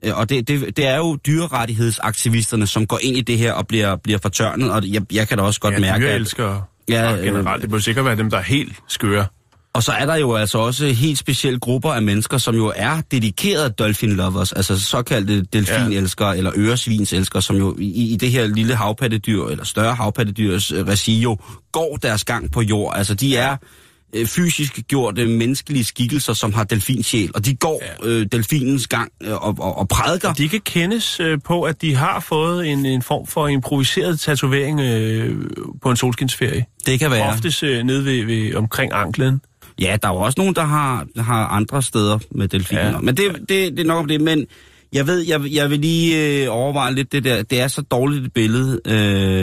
[0.03, 3.67] Øh, og det, det, det er jo dyrerettighedsaktivisterne, som går ind i det her og
[3.67, 6.15] bliver, bliver fortørnet, og jeg, jeg kan da også godt ja mærke, at...
[6.15, 7.61] elsker Ja, ja, generelt.
[7.61, 9.25] Det bør sikkert være dem, der er helt skøre.
[9.73, 13.01] Og så er der jo altså også helt specielle grupper af mennesker, som jo er
[13.11, 16.37] dedikerede dolphin lovers, altså såkaldte delfinelskere ja.
[16.37, 21.37] eller øresvinselskere, som jo i, i det her lille havpattedyr, eller større havpattedyrs regi jo
[21.71, 22.93] går deres gang på jord.
[22.97, 23.57] Altså de er
[24.13, 28.09] øh, fysisk gjorte menneskelige skikkelser, som har delfinsjæl, og de går ja.
[28.09, 30.33] øh, delfinens gang øh, og, og, og prædiker.
[30.33, 34.79] De kan kendes øh, på, at de har fået en, en form for improviseret tatovering
[34.79, 35.35] øh,
[35.81, 36.65] på en solskinsferie.
[36.85, 37.29] Det kan være.
[37.29, 39.41] Oftest øh, nede ved, ved, omkring anklen.
[39.79, 42.85] Ja, der er jo også nogen, der har, har andre steder med delfiner.
[42.85, 42.97] Ja.
[42.97, 44.21] Men det, det, det er nok om det.
[44.21, 44.47] Men
[44.93, 47.43] jeg ved, jeg, jeg vil lige øh, overveje lidt det der.
[47.43, 48.81] Det er så dårligt et billede.
[48.85, 48.93] Øh,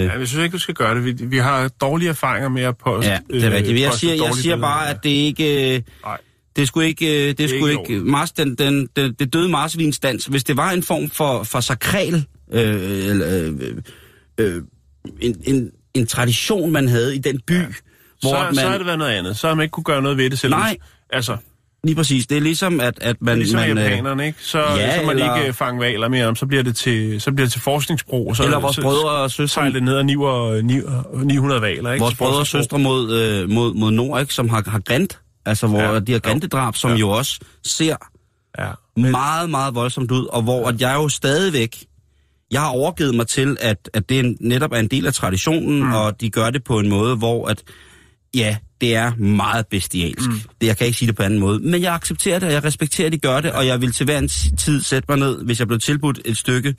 [0.05, 1.05] Ja, jeg synes ikke, du skal gøre det.
[1.05, 3.81] Vi, vi har dårlige erfaringer med at poste ja, det er rigtigt.
[3.81, 5.75] Jeg siger, jeg siger bare, at det ikke...
[5.77, 6.19] Øh, Nej.
[6.57, 10.27] det skulle ikke, øh, det skulle ikke ikke, Mars, den, den, den, det døde marsvinsdans,
[10.27, 13.77] hvis det var en form for, for sakral, øh, eller, øh,
[14.39, 14.63] øh,
[15.21, 17.65] en, en, en tradition, man havde i den by, ja.
[18.21, 19.37] hvor så, man, så har det været noget andet.
[19.37, 20.51] Så har man ikke kunne gøre noget ved det selv.
[20.51, 20.77] Nej.
[21.11, 21.37] Altså,
[21.85, 23.39] lige præcis, det er ligesom, at, at man...
[23.39, 24.39] ligesom man, øh, japanerne, ikke?
[24.43, 27.45] Så, ja, så man eller- ikke fange valer mere, så bliver det til, så bliver
[27.47, 28.29] det til forskningsbrug.
[28.29, 31.61] og Så, Eller vores så, brødre og søstre, sejler det ned og niver, niver, 900
[31.61, 32.03] valer, ikke?
[32.03, 35.67] vores brødre og søstre mod, øh, mod, mod nord, ikke, som har, har grint, altså
[35.67, 36.01] hvor Ja.
[36.01, 36.97] de har grintedrab, som ja.
[36.97, 37.97] Jo også ser
[38.59, 38.71] Ja.
[38.97, 41.77] meget, meget voldsomt ud, og hvor at jeg jo stadigvæk,
[42.51, 45.93] jeg har overgivet mig til, at, at det netop er en del af traditionen, mm.
[45.93, 47.63] og de gør det på en måde, hvor at,
[48.35, 50.31] ja, det er meget bestialsk.
[50.31, 50.41] Mm.
[50.61, 51.59] Det, jeg kan ikke sige det på anden måde.
[51.59, 54.05] Men jeg accepterer det, og jeg respekterer, at de gør det, og jeg vil til
[54.05, 56.75] hver en tid sætte mig ned, hvis jeg blev tilbudt et stykke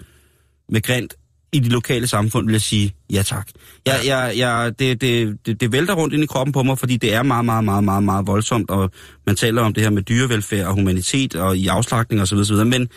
[0.69, 1.13] med grint
[1.53, 3.47] i de lokale samfund, vil jeg sige ja tak.
[3.85, 6.97] Jeg, jeg, jeg, det, det, det, det vælter rundt ind i kroppen på mig, fordi
[6.97, 8.91] det er meget, meget, meget, meget, meget voldsomt, og
[9.25, 12.45] man taler om det her med dyrevelfærd og humanitet og i afslagning og så videre,
[12.45, 12.67] så videre.
[12.67, 12.89] Men,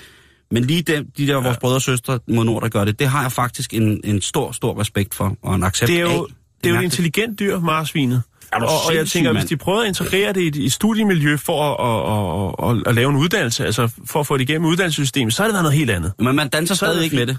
[0.51, 1.41] men lige dem, de der ja.
[1.41, 4.21] vores brødre og søstre mod nord, der gør det, det har jeg faktisk en, en
[4.21, 6.21] stor, stor respekt for, og en accept Det er af.
[6.65, 8.23] Jo, det er jo et intelligent dyr, marsvinet.
[8.53, 11.37] Og, og jeg tænker, hvis de prøver at integrere det i et, i et studiemiljø
[11.37, 14.65] for at, at, at, at, at lave en uddannelse, altså for at få det igennem
[14.71, 16.13] uddannelsessystemet, så er det været noget helt andet.
[16.19, 17.39] Men man danser er stadig ikke med det.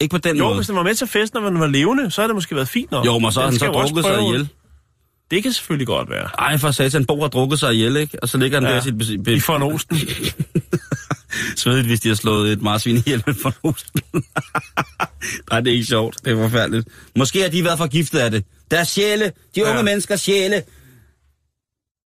[0.00, 0.54] Ikke på den Jo, måde.
[0.56, 2.68] hvis den var med til festen, når den var levende, så har det måske været
[2.68, 3.06] fint nok.
[3.06, 4.48] Jo, men så har Den han så jo drukket sig ihjel.
[5.30, 6.28] Det kan selvfølgelig godt være.
[6.38, 8.18] Ej, for satan, Bo har drukket sig ihjel, ikke?
[8.22, 8.74] Og så ligger han Ja.
[8.74, 9.28] der sit...
[9.28, 9.96] I von Osten.
[11.56, 14.00] Svedigt, hvis de har slået et marsvin ihjel med for Osten.
[15.50, 16.24] Nej, det er ikke sjovt.
[16.24, 16.88] Det er forfærdeligt.
[17.16, 18.44] Måske har de været forgiftet af det.
[18.70, 19.82] Deres sjæle, de unge Ja.
[19.82, 20.62] menneskers sjæle,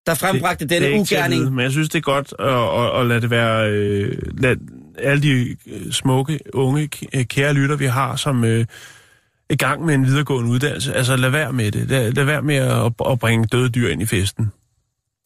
[0.06, 1.54] der frembragte det er denne vide, ugerning.
[1.54, 2.46] Men jeg synes, det er godt at,
[2.85, 3.70] at, at lade det være...
[3.70, 4.56] Øh, lad
[4.98, 6.88] alle de øh, smukke, unge,
[7.24, 8.64] kære lytter, vi har, som øh, er
[9.50, 10.94] i gang med en videregående uddannelse.
[10.94, 11.88] Altså, lad være med det.
[11.90, 14.44] Lad, lad være med at, at bringe døde dyr ind i festen.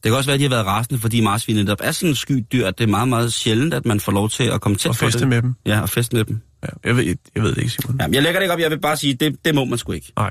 [0.04, 2.14] Det kan også være, at de har været rasende, fordi marsvinet netop er sådan en
[2.16, 4.76] sky dyr, at det er meget, meget sjældent, at man får lov til at komme
[4.78, 5.28] tæt Og på feste det.
[5.28, 5.54] med dem.
[5.66, 6.40] Ja, og feste med dem.
[6.62, 7.96] Ja, jeg, ved, jeg ved det ikke, Simon.
[8.00, 8.60] Jamen, jeg lægger det ikke op.
[8.60, 10.12] Jeg vil bare sige, det, det må man sgu ikke.
[10.16, 10.30] Nej.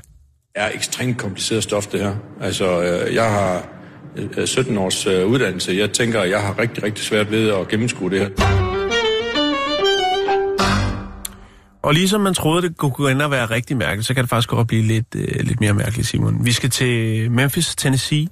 [0.54, 2.14] er ekstremt kompliceret stof, det her.
[2.40, 3.68] Altså, øh, jeg har
[4.16, 5.72] øh, 17 års øh, uddannelse.
[5.72, 8.28] Jeg tænker, jeg har rigtig, rigtig svært ved at gennemskue det her.
[11.86, 14.30] Og ligesom man troede, det kunne gå ind og være rigtig mærkeligt, så kan det
[14.30, 16.44] faktisk godt blive lidt, øh, lidt mere mærkeligt, Simon.
[16.44, 18.28] Vi skal til Memphis, Tennessee.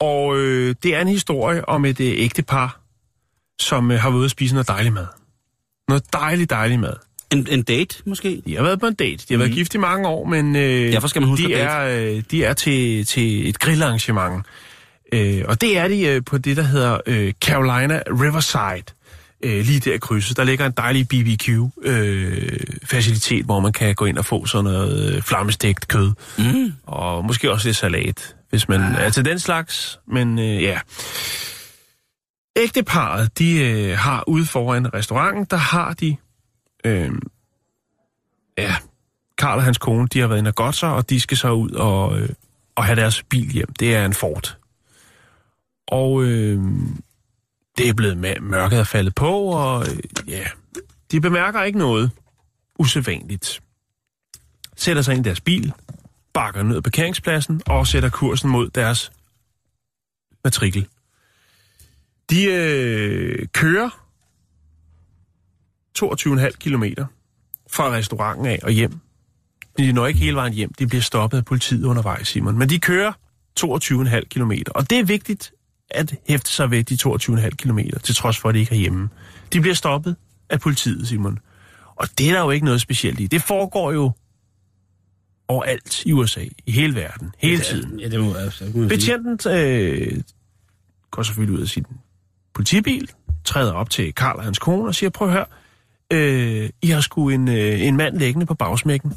[0.00, 2.80] Og øh, det er en historie om et øh, ægtepar,
[3.60, 5.06] som øh, har været ude at spise noget dejlig mad.
[5.88, 6.94] Noget dejlig, dejlig mad.
[7.32, 8.42] En, en date, måske?
[8.46, 9.24] De har været på en date.
[9.28, 12.00] De har været gift i mange år, men øh, Derfor skal man huske de, er,
[12.00, 14.46] øh, de er til, til et grillarrangement
[15.12, 18.94] Øh, og det er de øh, på det, der hedder øh, Carolina Riverside.
[19.42, 20.36] Øh, lige der i krydset.
[20.36, 25.14] Der ligger en dejlig BBQ-facilitet, øh, hvor man kan gå ind og få sådan noget
[25.14, 26.12] øh, flammestegt kød.
[26.38, 26.72] Mm.
[26.82, 28.96] Og måske også lidt salat, hvis man ja.
[28.98, 30.00] er til den slags.
[30.06, 30.80] Men øh, ja...
[32.56, 36.16] Ægteparet, de øh, har ude foran restauranten, der har de...
[36.84, 37.10] Øh,
[38.58, 38.76] ja,
[39.38, 41.50] Karl og hans kone, de har været inde og godt sig, og de skal så
[41.50, 42.28] ud og, øh,
[42.74, 43.72] og have deres bil hjem.
[43.72, 44.56] Det er en Ford.
[45.88, 46.60] Og øh,
[47.80, 50.44] det er blevet mørket er faldet på, og øh, ja,
[51.10, 52.10] de bemærker ikke noget
[52.78, 53.60] usædvanligt.
[54.76, 55.72] Sætter sig ind i deres bil,
[56.32, 59.12] bakker ned på parkeringspladsen og sætter kursen mod deres
[60.44, 60.86] matrikel.
[62.30, 63.90] De øh, kører
[65.98, 67.06] 22,5 kilometer
[67.70, 68.98] fra restauranten af og hjem.
[69.78, 70.72] De når ikke hele vejen hjem.
[70.74, 72.58] De bliver stoppet af politiet undervejs, Simon.
[72.58, 73.12] Men de kører
[73.60, 74.72] 22,5 kilometer.
[74.72, 75.52] Og det er vigtigt
[75.90, 76.94] at hæfte sig ved de
[77.44, 79.08] 22,5 kilometer, til trods for, at de ikke er hjemme.
[79.52, 80.16] De bliver stoppet
[80.50, 81.38] af politiet, Simon.
[81.96, 83.26] Og det er der jo ikke noget specielt i.
[83.26, 84.12] Det foregår jo
[85.48, 88.00] overalt i USA, i hele verden, hele ja, tiden.
[88.00, 90.22] Ja, det må, altså, Betjenten øh,
[91.10, 91.86] går selvfølgelig ud af sin
[92.54, 93.10] politibil,
[93.44, 95.46] træder op til Karl og hans kone og siger, prøv at høre,
[96.12, 99.10] øh, I har sgu en, øh, en mand liggende på bagsmækken.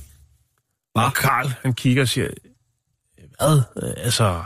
[0.94, 1.04] Hvad?
[1.04, 2.28] Og Karl, han kigger og siger,
[3.40, 3.62] hvad?
[3.84, 4.44] Øh, altså...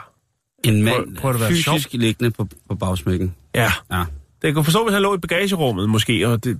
[0.63, 1.77] En mand prøv, prøv fysisk sjov.
[1.93, 3.35] liggende på, på bagsmækken.
[3.55, 3.71] Ja.
[3.91, 4.03] Ja.
[4.41, 6.59] Det kan forstå, hvis han lå i bagagerummet måske, og det,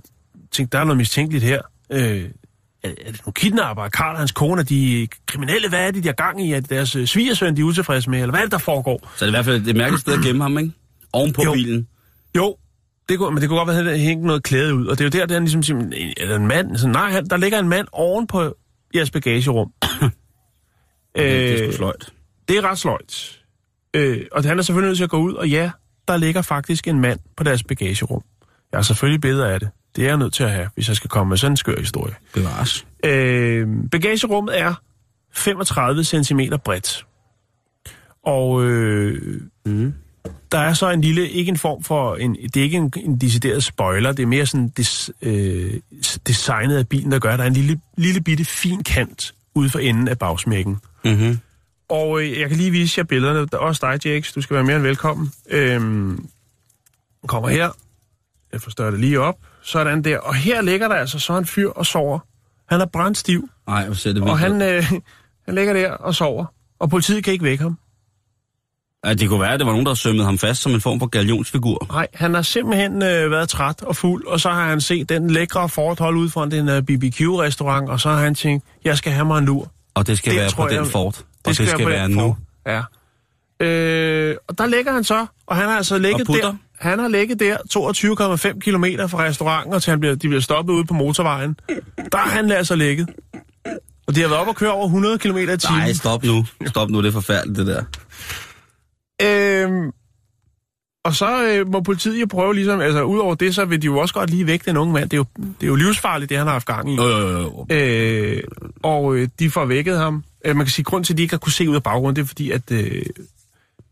[0.52, 1.62] tænkte, der er noget mistænkeligt her.
[1.92, 3.88] Øh, er, er det nogle kidnapper?
[3.88, 5.68] Karl og hans kone, er de kriminelle?
[5.68, 6.52] Hvad er det, de har gang i?
[6.52, 8.18] Er det deres øh, svigersøn, de er utilfredse med?
[8.18, 9.10] Eller hvad er det, der foregår?
[9.16, 10.72] Så det er i hvert fald et mærkeligt sted at gemme ham, ikke?
[11.12, 11.52] Oven på Jo.
[11.52, 11.88] bilen.
[12.36, 12.56] Jo,
[13.08, 14.86] det kunne, men det kunne godt være, at han hængte noget klæde ud.
[14.86, 15.78] Og det er jo der, der er ligesom siger,
[16.16, 16.76] er der en mand?
[16.76, 18.54] Så, nej, han, der ligger en mand oven på
[18.94, 19.72] jeres bagagerum.
[21.16, 22.12] Det, det er Øh, sløjt.
[22.48, 23.37] Det er ret sløjt.
[23.98, 25.70] Øh, og han er selvfølgelig nødt til at gå ud, og ja,
[26.08, 28.22] der ligger faktisk en mand på deres bagagerum.
[28.72, 29.68] Jeg har selvfølgelig billeder af det.
[29.96, 31.78] Det er jeg nødt til at have, hvis jeg skal komme med sådan en skør
[31.80, 32.14] historie.
[32.34, 32.86] Bevares.
[33.04, 34.74] Øh, bagagerummet er
[35.34, 37.06] 35 cm bredt.
[38.26, 39.94] Og øh, Mm.
[40.52, 43.18] der er så en lille, ikke en form for, en, det er ikke en, en
[43.18, 45.74] decideret spoiler, det er mere sådan des, øh,
[46.26, 49.70] designet af bilen, der gør, at der er en lille, lille bitte fin kant ude
[49.70, 50.76] for enden af bagsmækken.
[51.04, 51.38] Mm-hmm.
[51.88, 53.38] Og øh, jeg kan lige vise jer billederne.
[53.46, 54.32] Der er også dig, Jakes.
[54.32, 55.32] Du skal være mere end velkommen.
[55.50, 56.26] Øhm,
[57.26, 57.70] kommer her.
[58.52, 59.34] Jeg forstørrer det lige op.
[59.62, 60.18] Sådan der.
[60.18, 62.18] Og her ligger der altså så en fyr og sover.
[62.68, 64.62] Han er brændstiv, Ej, hvor ser det vildt og han, ud.
[64.62, 64.82] øh,
[65.46, 66.44] han ligger der og sover.
[66.78, 67.78] Og politiet kan ikke vække ham.
[69.06, 70.98] Ja, det kunne være, at det var nogen, der sømmede ham fast som en form
[71.00, 71.86] for galionsfigur.
[71.92, 75.30] Nej, han har simpelthen øh, været træt og fuld, og så har han set den
[75.30, 79.24] lækre forhold ude foran den øh, BBQ-restaurant, og så har han tænkt, jeg skal have
[79.24, 79.72] mig en lur.
[79.94, 81.24] Og det skal Det være på den jeg- Ford.
[81.48, 82.36] Og det skal, være nu.
[82.66, 82.82] Ja.
[83.60, 86.54] Øh, og der ligger han så, og han har altså ligget der.
[86.78, 90.72] Han har ligget der 22,5 km fra restauranten, og til han bliver, de bliver stoppet
[90.72, 91.56] ude på motorvejen.
[92.12, 93.08] Der har han altså ligget.
[94.06, 95.58] Og de har været op og køre over 100 km i timen.
[95.70, 96.46] Nej, stop nu.
[96.66, 97.84] Stop nu, det er forfærdeligt, det der.
[99.22, 99.92] Øhm,
[101.04, 103.98] og så øh, må politiet jo prøve ligesom, altså udover det, så vil de jo
[103.98, 105.10] også godt lige vække den unge mand.
[105.10, 106.96] Det er jo, det er jo livsfarligt, det han har haft gang i.
[106.96, 107.66] Jo, jo, jo.
[107.76, 108.42] Øh,
[108.82, 110.24] og øh, de får vækket ham.
[110.48, 112.16] Øh, man kan sige, grund til, at de ikke har kunne se ud af baggrunden,
[112.16, 113.02] det er fordi, at øh,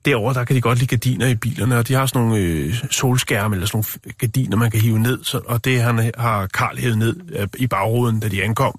[0.04, 2.74] derovre, der kan de godt lide gardiner i bilerne, og de har sådan nogle øh,
[2.90, 6.78] solskærme, eller sådan nogle gardiner, man kan hive ned, så, og det han har Karl
[6.78, 8.74] hævet ned øh, i bagruden, da de ankom.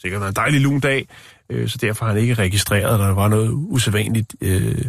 [0.00, 1.08] Sikkert var en dejlig lun dag,
[1.50, 4.34] øh, så derfor har han ikke registreret, at der var noget usædvanligt.
[4.40, 4.84] Øh,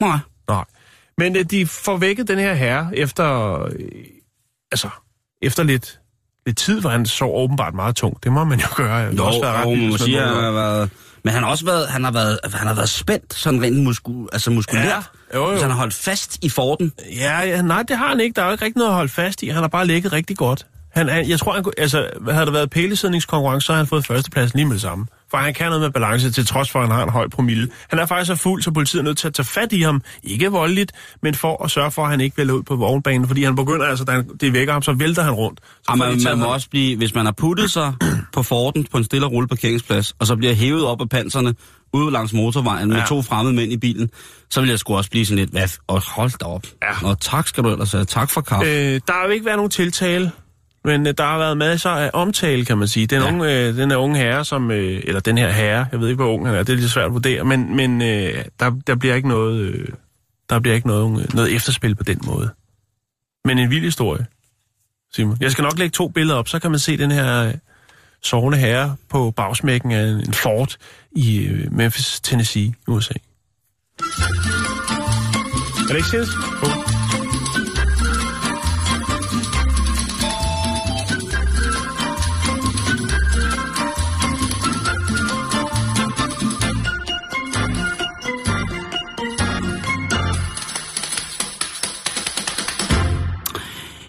[0.00, 0.18] Nej.
[0.48, 0.64] nej.
[1.18, 4.04] Men øh, de får vækket den her herre efter, øh,
[4.72, 4.88] altså,
[5.42, 6.00] efter lidt,
[6.46, 8.24] lidt tid, hvor han sov åbenbart meget tungt.
[8.24, 9.10] Det må man jo gøre.
[9.10, 10.90] Det Jo, også været ret jo, man må hvis sige, han har været...
[11.26, 14.26] Men han har også været, han har været, han har været spændt, sådan rent musku,
[14.32, 14.86] altså muskulært.
[14.86, 15.50] Ja, jo, jo.
[15.50, 16.92] Altså, han har holdt fast i Forden.
[17.16, 18.34] Ja, ja, nej, det har han ikke.
[18.34, 19.48] Der er jo ikke rigtig noget at holde fast i.
[19.48, 20.66] Han har bare ligget rigtig godt.
[20.92, 24.06] Han, han, jeg tror, han kunne, altså, havde der været pælesidningskonkurrence, så havde han fået
[24.06, 25.06] førstepladsen lige med det samme.
[25.30, 27.68] For han kan noget med balance, til trods for, at han har en høj promille.
[27.90, 30.02] Han er faktisk så fuld, så politiet er nødt til at tage fat i ham.
[30.22, 33.26] Ikke voldeligt, men for at sørge for, at han ikke vælger ud på vognbanen.
[33.28, 35.60] Fordi han begynder, altså, da han, det vækker ham, så vælter han rundt.
[35.84, 36.52] Så de man, man må ham.
[36.52, 37.92] også blive, hvis man har puttet sig
[38.34, 41.54] på Forden på en stille og rolig parkeringsplads, og så bliver hævet op af panserne
[41.92, 43.04] ude langs motorvejen med Ja.
[43.04, 44.10] to fremmede mænd i bilen,
[44.50, 46.62] så vil jeg sgu også blive sådan lidt, hvad, og hold da op.
[46.82, 47.08] Ja.
[47.08, 48.04] Og tak skal du ellers have.
[48.04, 48.66] Tak for kaffe.
[48.70, 50.30] Øh, der har jo ikke været nogen tiltale,
[50.86, 53.06] men øh, der har været masser af omtale, kan man sige.
[53.06, 53.28] Den, Ja.
[53.28, 56.22] unge, øh, den her unge herre, som, øh, eller den her herre, jeg ved ikke,
[56.22, 58.94] hvor ung han er, det er lidt svært at vurdere, men, men øh, der, der
[58.94, 59.88] bliver ikke noget, øh,
[60.50, 62.50] der bliver ikke noget, øh, noget efterspil på den måde.
[63.44, 64.26] Men en vild historie,
[65.14, 65.36] Simon.
[65.40, 67.54] Jeg skal nok lægge to billeder op, så kan man se den her øh,
[68.22, 70.76] sovende herre på bagsmækken af en Ford
[71.12, 73.14] i øh, Memphis, Tennessee, USA.
[75.90, 76.28] Alexis?
[76.62, 76.85] Oh.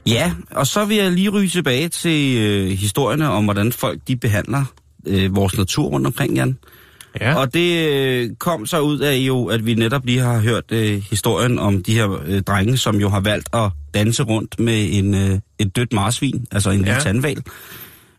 [0.08, 4.16] Ja, og så vil jeg lige ryge tilbage til øh, historierne om, hvordan folk de
[4.16, 4.66] behandler
[5.08, 6.58] øh, vores natur rundt omkring, Jan.
[7.22, 7.36] Ja.
[7.36, 11.04] Og det øh, kom så ud af jo, at vi netop lige har hørt øh,
[11.10, 15.14] historien om de her øh, drenge, som jo har valgt at danse rundt med en,
[15.14, 17.00] øh, et dødt marsvin, altså en ja.
[17.00, 17.44] tandval.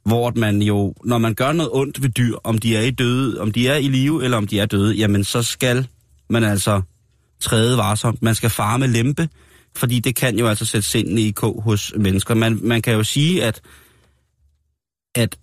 [0.04, 3.40] Hvor man jo, når man gør noget ondt ved dyr, om de er i døde,
[3.40, 5.86] om de er i live, eller om de er døde, jamen så skal
[6.30, 6.82] man altså
[7.40, 8.22] træde varsomt.
[8.22, 9.28] Man skal fare med lempe,
[9.78, 12.34] fordi det kan jo altså sætte sindene i kog hos mennesker.
[12.34, 13.60] Man, man kan jo sige, at,
[15.14, 15.38] at,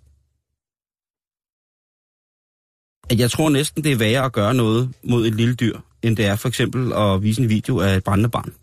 [3.10, 6.18] at jeg tror næsten, det er værre at gøre noget mod et lille dyr, end
[6.18, 8.54] det er for eksempel at vise en video af et brændende barn.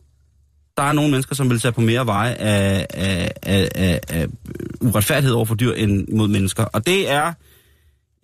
[0.77, 4.29] Der er nogle mennesker, som vil tage på mere veje af, af, af, af, af
[4.81, 6.64] uretfærdighed over for dyr end mod mennesker.
[6.64, 7.33] Og det er,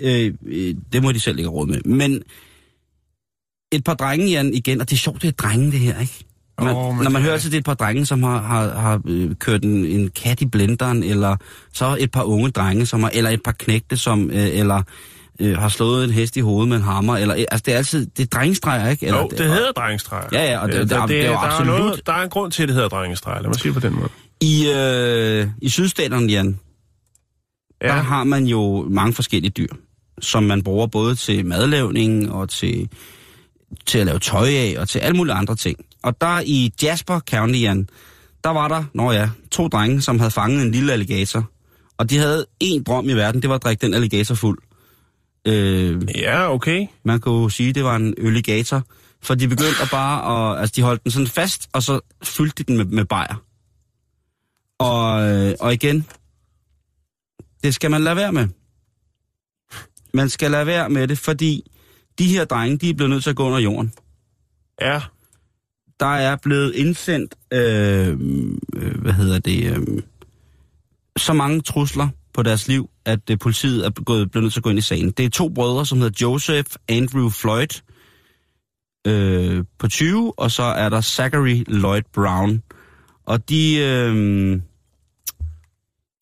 [0.01, 1.81] øh, øh det må de selv ikke råd med.
[1.81, 2.23] Men
[3.73, 6.25] et par drenge, Jan, igen, og det er sjovt, det er drenge, det her, ikke?
[6.61, 8.69] Man, oh, når man det hører er- til det et par drenge, som har, har,
[8.79, 9.01] har
[9.41, 11.37] kørt en, en kat i blenderen, eller
[11.73, 14.83] så et par unge drenge, som har, eller et par knægte, som, øh, eller
[15.41, 17.79] øh, har slået en hest i hovedet med en hammer, eller, øh, altså det er
[17.79, 19.07] altid, det er drengestreger, ikke?
[19.07, 20.29] Eller, Jo, det hedder drengestreger.
[20.33, 22.23] Ja, ja, og det- Øh, det der- det er jo der absolut- noget, der er
[22.23, 23.41] en grund til, at det hedder drengestreger.
[23.43, 24.09] Lad mig sige det på den måde.
[24.41, 26.59] I, øh, I sydstaterne, Jan,
[27.83, 27.87] ja.
[27.89, 29.69] der Ja, har man jo mange forskellige dyr,
[30.21, 32.89] som man bruger både til madlavning og til,
[33.87, 35.79] til at lave tøj af og til alle mulige andre ting.
[36.03, 37.65] Og der i Jasper County,
[38.45, 41.51] der var der, nå ja, to drenge, som havde fanget en lille alligator.
[41.97, 44.59] Og de havde en drøm i verden, det var at drikke den alligator fuld.
[45.45, 46.87] Øh, ja okay.
[47.03, 48.83] man kunne sige, det var en alligator.
[49.23, 52.63] For de begyndte at bare, at, altså de holdt den sådan fast, og så fyldte
[52.63, 53.45] de den med, med bajer.
[54.79, 56.07] Og, øh, og igen,
[57.63, 58.49] det skal man lade være med.
[60.15, 61.71] Man skal lade være med det, fordi
[62.19, 63.93] de her drenge, de er blevet nødt til at gå under jorden.
[64.81, 65.01] Ja,
[66.01, 68.09] der er blevet indsendt, øh,
[68.77, 70.03] øh, hvad hedder det, øh,
[71.17, 74.65] så mange trusler på deres liv, at øh, politiet er gået, blevet nødt til at
[74.65, 75.11] gå ind i sagen.
[75.11, 77.81] Det er to brødre, som hedder Joseph Andrew Floyd
[79.07, 82.63] øh, på 20, og så er der Zachary Lloyd Brown.
[83.27, 84.61] Og de, øh,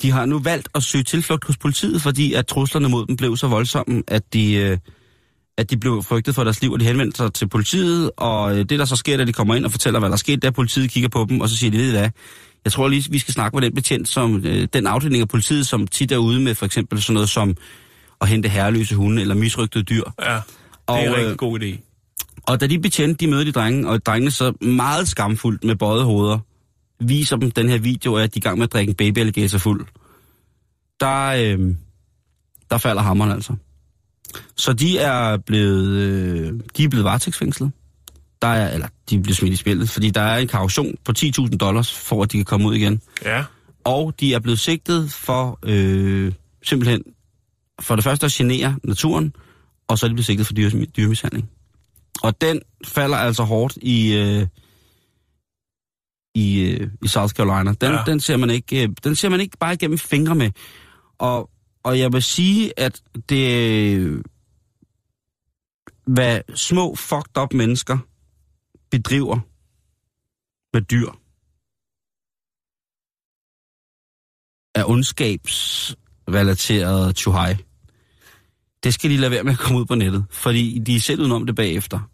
[0.02, 3.36] de har nu valgt at søge tilflugt hos politiet, fordi at truslerne mod dem blev
[3.36, 4.78] så voldsomme, at de, øh,
[5.58, 8.64] at de blev frygtet for deres liv, og de henvendte sig til politiet, og øh,
[8.64, 10.90] det der så sker, da de kommer ind og fortæller, hvad der skete, der politiet
[10.90, 12.10] kigger på dem, og så siger de, ved hvad,
[12.64, 15.66] jeg tror lige, vi skal snakke med den betjent, som øh, den afdeling af politiet,
[15.66, 17.56] som tit er ude med for eksempel sådan noget som
[18.20, 20.02] at hente herreløse hunde eller misrygtede dyr.
[20.22, 20.34] ja.
[20.34, 20.42] Det
[20.86, 21.82] Og, er en øh, rigtig god idé.
[22.42, 26.04] Og da de betjente, de møder de drenge, og drengene så meget skamfuldt med bøjet
[26.04, 26.38] hoveder,
[27.00, 29.14] viser dem den her video af, at de er i gang med at drikke en
[29.14, 29.86] baby fuld.
[31.00, 31.74] Der, øh,
[32.70, 33.52] der falder hammeren altså.
[34.56, 37.70] Så de er blevet, øh, de er blevet varetægtsfængslet.
[38.42, 41.56] Der er, eller de bliver smidt i spillet, fordi der er en kaution på 10.000
[41.56, 43.00] dollars, for at de kan komme ud igen.
[43.24, 43.44] Ja,
[43.84, 46.32] Og de er blevet sigtet for øh,
[46.64, 47.02] simpelthen,
[47.80, 49.34] for det første at genere naturen,
[49.88, 51.50] og så er de blevet sigtet for dyre, dyremishandling.
[52.22, 54.46] Og den falder altså hårdt i, øh,
[56.34, 57.72] i, øh, i South Carolina.
[57.80, 58.02] Den, ja.
[58.06, 60.50] den, ser man ikke, øh, den ser man ikke bare igennem fingre med.
[61.18, 61.50] Og,
[61.86, 64.22] og jeg vil sige, at det,
[66.06, 67.98] hvad små fucked up mennesker
[68.90, 69.40] bedriver
[70.72, 71.10] med dyr,
[74.74, 77.58] er ondskabsrelateret to high.
[78.84, 81.20] Det skal de lade være med at komme ud på nettet, fordi de er selv
[81.20, 82.10] udenom det bagefter.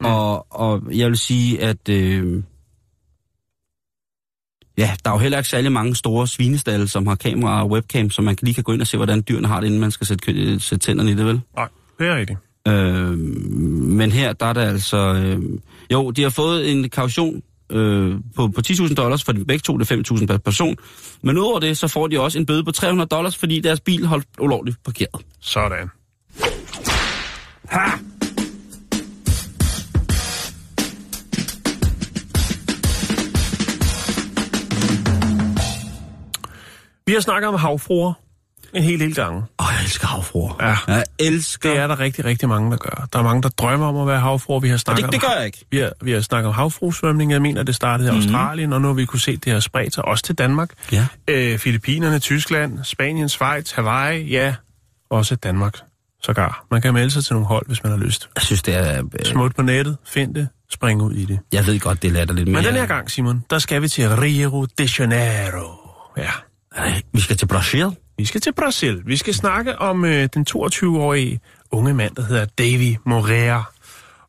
[0.00, 0.06] Mm.
[0.06, 2.42] Og, og jeg vil sige, at øh,
[4.78, 8.10] ja, der er jo heller ikke særlig mange store svinestalle, som har kamera og webcam,
[8.10, 10.06] så man lige kan gå ind og se, hvordan dyrene har det, inden man skal
[10.06, 11.40] sætte, kø- sætte tænderne i det, vel?
[11.56, 11.68] nej,
[11.98, 12.38] det er rigtigt.
[12.68, 13.18] Øh,
[13.98, 14.96] men her, der er der altså...
[15.14, 15.42] Øh,
[15.92, 19.76] jo, de har fået en kaution øh, på, på 10.000 dollars for de begge to,
[19.78, 20.76] det er 5.000 per person.
[21.22, 24.06] Men udover det, så får de også en bøde på 300 dollars, fordi deres bil
[24.06, 25.20] holdt ulovligt parkeret.
[25.40, 25.90] Sådan.
[27.68, 27.90] Ha!
[37.08, 38.12] Vi har snakket om havfruer
[38.74, 39.42] en hel del gange.
[39.60, 40.56] Åh, jeg elsker havfruer.
[40.60, 40.76] Ja.
[40.94, 41.70] Jeg elsker...
[41.70, 43.08] Det er der rigtig, rigtig mange, der gør.
[43.12, 44.60] Der er mange, der drømmer om at være havfruer.
[44.60, 45.64] Vi har Og snakket det, det gør jeg ikke.
[45.70, 47.32] vi har, vi har snakket om havfruesvømning.
[47.32, 48.20] Jeg mener, det startede i Mhm.
[48.20, 50.70] Australien, og nu har vi kunne se, det har spredt sig også til Danmark.
[50.92, 51.06] Ja.
[51.28, 54.54] Øh, Filippinerne, Tyskland, Spanien, Schweiz, Hawaii, ja,
[55.10, 55.78] også Danmark
[56.22, 56.64] sågar.
[56.70, 58.28] Man kan melde sig til nogle hold, hvis man har lyst.
[58.36, 58.98] Jeg synes, det er...
[58.98, 61.38] Øh, Smut på nettet, find det, springe ud i det.
[61.52, 62.62] Jeg ved godt, det lader lidt mere.
[62.62, 65.70] Men den her gang, Simon, der skal vi til Rio de Janeiro.
[66.16, 66.30] Ja,
[66.78, 67.86] Ej, vi skal til Brasil.
[68.18, 69.02] vi skal til Brasil.
[69.06, 73.72] Vi skal snakke om øh, den 22-årige unge mand, der hedder Davy Moreira.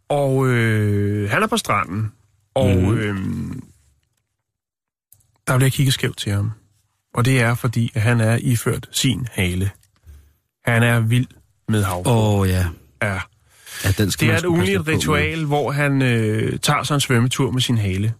[0.10, 2.12] Og øh, han er på stranden,
[2.56, 2.97] og mm.
[2.97, 3.16] øh,
[5.47, 6.52] der bliver kigget skævt til ham.
[7.14, 9.72] Og det er, fordi at han er iført sin hale.
[10.66, 11.28] Han er vild
[11.68, 12.04] med hav.
[12.06, 12.66] Åh, oh, ja.
[13.02, 13.20] Ja.
[13.84, 16.95] ja den skal Det er et ugenligt lidt på ritual, hvor han øh, tager sig
[16.95, 18.14] en svømmetur med sin hale.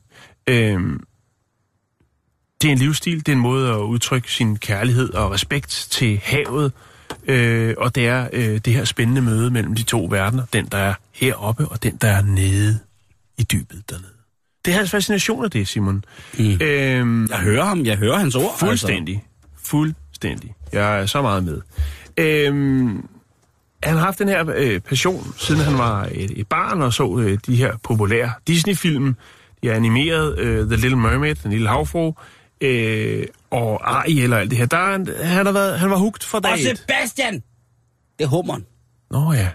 [0.48, 1.04] Øhm,
[2.62, 6.20] det er en livsstil, det er en måde at udtrykke sin kærlighed og respekt til
[6.24, 6.72] havet.
[7.28, 10.44] Øh, og det er øh, det her spændende møde mellem de to verdener.
[10.54, 12.80] Den, der er heroppe, og den, der er nede
[13.38, 14.12] i dybet dernede.
[14.66, 16.04] Det er hans fascination af det, Simon.
[16.40, 16.62] Mm.
[16.62, 18.56] Øhm, Jeg hører ham, jeg hører hans ord.
[18.60, 19.16] Fuldstændig.
[19.16, 19.70] Altså.
[19.70, 20.54] Fuldstændig.
[20.74, 21.62] Jeg er så meget med.
[22.18, 23.08] Øhm,
[23.84, 27.20] han har haft den her øh, passion, siden han var et, et barn og så
[27.20, 29.16] øh, de her populære Disney-film.
[29.64, 32.14] De er animeret, øh, The Little Mermaid, Den Lille Havfru,
[32.62, 34.66] øh, og Ariel og alt det her.
[34.66, 36.78] Der, er han, han, har været, han var hugt fra dag Og et.
[36.78, 37.34] Sebastian!
[38.20, 38.66] Det er hummeren.
[39.12, 39.50] Nå ja.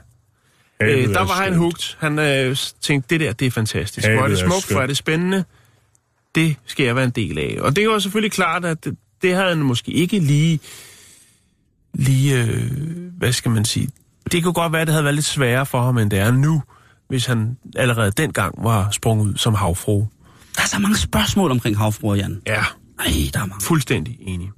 [0.81, 1.97] Øh, der er var han hugt.
[2.01, 4.09] Han øh, tænkte, det der, det er fantastisk.
[4.09, 5.45] Hvor er det smukt, hvor er det spændende.
[6.35, 7.57] Det skal jeg være en del af.
[7.61, 10.61] Og det var selvfølgelig klart, at det, det havde han måske ikke lige,
[11.95, 12.71] lige øh,
[13.19, 13.89] hvad skal man sige,
[14.33, 16.31] det kunne godt være, at det havde været lidt sværere for ham, end det er
[16.31, 16.63] nu,
[17.09, 20.07] hvis han allerede dengang var sprunget ud som havfru.
[20.57, 22.43] Der er så mange spørgsmål omkring havfruer, Jan.
[22.47, 22.65] Ja,
[22.99, 23.63] Ej, der er mange.
[23.65, 24.51] fuldstændig enig.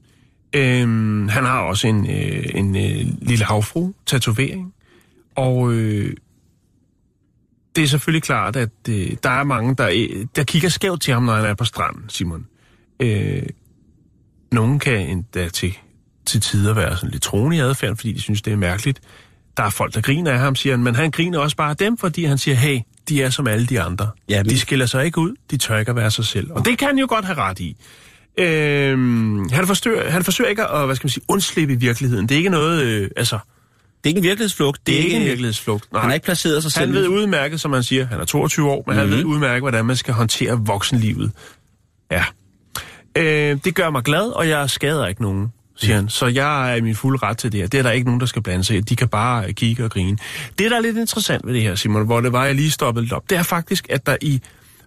[0.53, 4.74] Øhm, han har også en, øh, en øh, lille havfru-tatovering,
[5.37, 6.14] og øh,
[7.76, 11.14] det er selvfølgelig klart, at øh, der er mange, der, øh, der kigger skævt til
[11.14, 12.47] ham, når han er på stranden, Simon.
[13.01, 13.43] Øh,
[14.53, 15.78] nogen kan endda til,
[16.26, 19.01] til tider være sådan lidt troende i adfærd, fordi de synes, det er mærkeligt.
[19.57, 21.76] Der er folk, der griner af ham, siger han, men han griner også bare af
[21.76, 24.11] dem, fordi han siger, hey, de er som alle de andre.
[24.28, 26.53] Ja, men- De skiller sig ikke ud, de tør ikke at være sig selv.
[26.53, 27.76] Og det kan han jo godt have ret i.
[28.39, 32.28] Øhm, han, forsøger, han forsøger ikke at, hvad skal man sige, undslippe i virkeligheden.
[32.28, 33.39] Det er ikke noget, øh, altså,
[34.05, 34.87] Det er ikke en virkelighedsflugt.
[34.87, 35.93] det er ikke en virkelighedsflugt.
[35.93, 36.01] Nej.
[36.01, 36.87] Han har ikke placeret sig selv.
[36.87, 39.11] Han ved udmærket, som man siger, han er 22 år, men mm-hmm.
[39.11, 41.32] han ved udmærket, hvordan man skal håndtere voksenlivet.
[42.11, 42.24] Ja.
[43.16, 46.09] Øh, det gør mig glad, og jeg skader ikke nogen, siger han.
[46.09, 47.68] Så jeg er i min fulde ret til det her.
[47.68, 48.80] Det er der ikke nogen, der skal blande sig i.
[48.80, 50.18] De kan bare kigge og grine.
[50.59, 53.05] Det, der er lidt interessant ved det her, Simon, hvor det var, jeg lige stoppede
[53.05, 54.41] lidt op, det er faktisk, at der i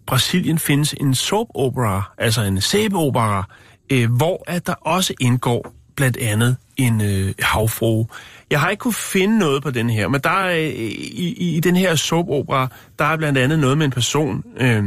[0.09, 3.43] Brasilien findes en soap opera, altså en sæbeopera,
[3.91, 8.07] øh, hvor at der også indgår blandt andet en øh, havfrue.
[8.51, 11.59] Jeg har ikke kunne finde noget på den her, men der er, øh, i, i,
[11.59, 12.67] den her soap-opera,
[12.99, 14.83] der er blandt andet noget med en person, øh,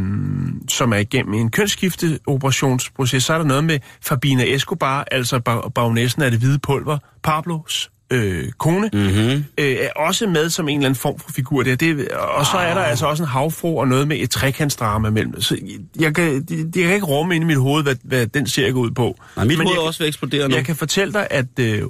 [0.68, 3.24] som er igennem en kønsskifteoperationsproces.
[3.24, 7.91] Så er der noget med Fabina Escobar, altså bag- bagnæssen af det hvide pulver, Pablos
[8.12, 9.44] øh, kone, mm-hmm.
[9.58, 11.76] øh, er også med som en eller anden form for figur der.
[11.76, 15.40] Det, og så er der altså også en havfru og noget med et trekantsdrama mellem.
[15.40, 15.56] Så
[16.00, 18.72] jeg kan, jeg, jeg kan ikke rumme ind i mit hoved, hvad, hvad den serie
[18.72, 19.16] går ud på.
[19.36, 20.54] Nej, mit Men hoved jeg også at eksplodere nu.
[20.54, 21.82] jeg kan fortælle dig, at øh,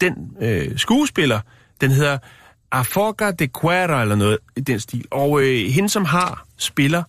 [0.00, 1.40] den øh, skuespiller,
[1.80, 2.18] den hedder
[2.72, 5.04] Afoga de Quera eller noget i den stil.
[5.10, 7.02] Og øh, hende, som har spiller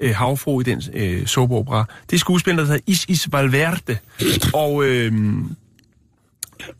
[0.00, 3.96] øh, havfru i den øh, soapopera, det er skuespiller, der hedder Is Is Valverde.
[4.54, 5.12] Og, øh,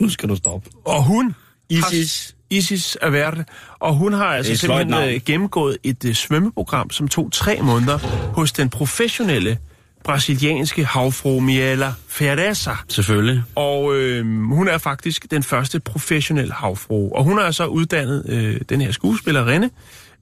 [0.00, 0.70] Nu skal du stoppe.
[0.84, 1.34] og hun...
[1.70, 2.26] Isis.
[2.26, 3.44] Har, Isis Averde.
[3.78, 5.08] Og hun har altså simpelthen navn.
[5.08, 7.98] øh, gennemgået et øh, svømmeprogram, som tog tre måneder
[8.34, 9.58] hos den professionelle
[10.04, 12.70] brasilianske havfru Miela Ferreza.
[12.88, 13.42] Selvfølgelig.
[13.54, 17.12] Og øh, hun er faktisk den første professionelle havfru.
[17.12, 19.70] Og hun har så uddannet øh, den her skuespillerinde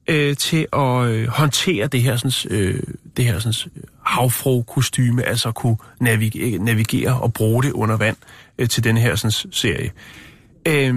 [0.07, 2.83] øh, til at øh, håndtere det her, sådan, øh,
[3.17, 3.73] det her sådan,
[4.07, 8.17] havfru-kostyme, altså kunne navigere, navigere og bruge det under vand
[8.63, 9.91] øh, til den her sådan, serie.
[10.69, 10.95] Øh,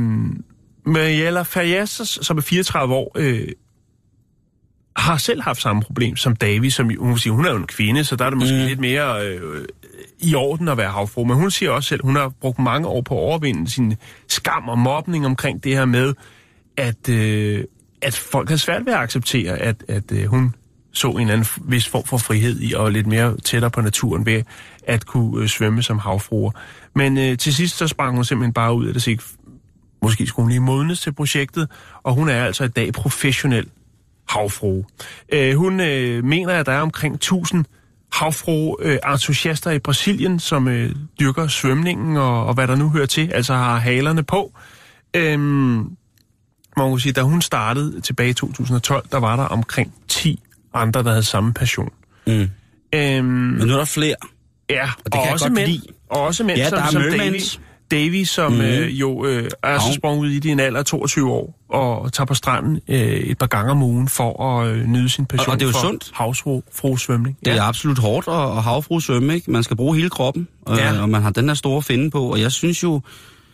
[0.85, 3.47] Mariella Fajas, som er 34 år, øh,
[4.95, 7.67] har selv haft samme problem som Davi, som hun vil sige, hun er jo en
[7.67, 8.67] kvinde, så der er det måske mm.
[8.67, 9.65] lidt mere øh,
[10.19, 11.23] i orden at være havfru.
[11.23, 13.95] Men hun siger også selv, hun har brugt mange år på at overvinde sin
[14.27, 16.13] skam og mobning omkring det her med,
[16.77, 17.63] at, øh,
[18.01, 20.55] at folk har svært ved at acceptere, at, at øh, hun
[20.95, 24.25] så en eller anden vis form for frihed i og lidt mere tættere på naturen
[24.25, 24.43] ved
[24.87, 26.51] at kunne øh, svømme som havfruer.
[26.95, 29.17] Men øh, til sidst så sprang hun simpelthen bare ud af det, så
[30.01, 31.69] måske skulle hun lige modnes til projektet,
[32.03, 33.67] og hun er altså i dag professionel
[34.29, 34.85] havfrue.
[35.29, 37.65] Øh, hun øh, mener, at der er omkring 1000
[38.11, 43.05] havfrue øh, entusiaster i Brasilien, som øh, dyrker svømningen og, og hvad der nu hører
[43.05, 44.53] til, altså har halerne på.
[45.13, 45.97] Øhm,
[46.77, 50.39] man kan sige, da hun startede tilbage i 2012, der var der omkring 10
[50.75, 51.89] andre, der havde samme passion.
[52.27, 52.49] Mm.
[52.95, 54.15] Øhm, Men nu er der flere.
[54.69, 55.81] ja, og det kan jeg også mænd, lide.
[56.09, 57.01] og også mænd Ja, som, der er som.
[57.01, 57.39] Davy.
[57.91, 58.61] Davy, som mm.
[58.61, 62.25] øh, jo øh, er så sprunget ud i en alder af 22 år, og tager
[62.25, 65.53] på stranden øh, et par gange om ugen for at øh, nyde sin passion Og-
[65.53, 66.11] og det er jo for sundt.
[66.13, 67.37] havsfru-svømning.
[67.45, 69.51] Det er absolut hårdt at, at havfru svømme, ikke?
[69.51, 71.01] Man skal bruge hele kroppen, øh, Ja.
[71.01, 73.01] og man har den her store finde på, og jeg synes jo,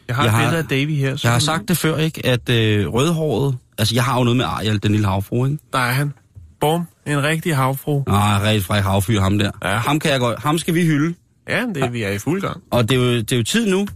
[0.07, 1.17] Jeg har Jeg et billede af Davy her.
[1.23, 4.45] jeg har sagt det før, ikke, at øh, rødhåret, altså jeg har jo noget med
[4.45, 5.57] Ariel, den lille havfru, ikke?
[5.73, 6.13] Der er han.
[6.61, 8.03] Bum, en rigtig havfru.
[8.07, 9.51] Nej, rigtig fræk havfyr, ham der.
[9.63, 9.77] Ja.
[9.77, 11.15] Ham, kan jeg godt, ham skal vi hylde.
[11.49, 12.61] Ja, det er vi er i fuld gang.
[12.71, 13.87] Og det er, jo, det er jo tid nu.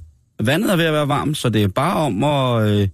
[0.44, 2.88] Vandet er ved at være varmt, så det er bare om at, øh,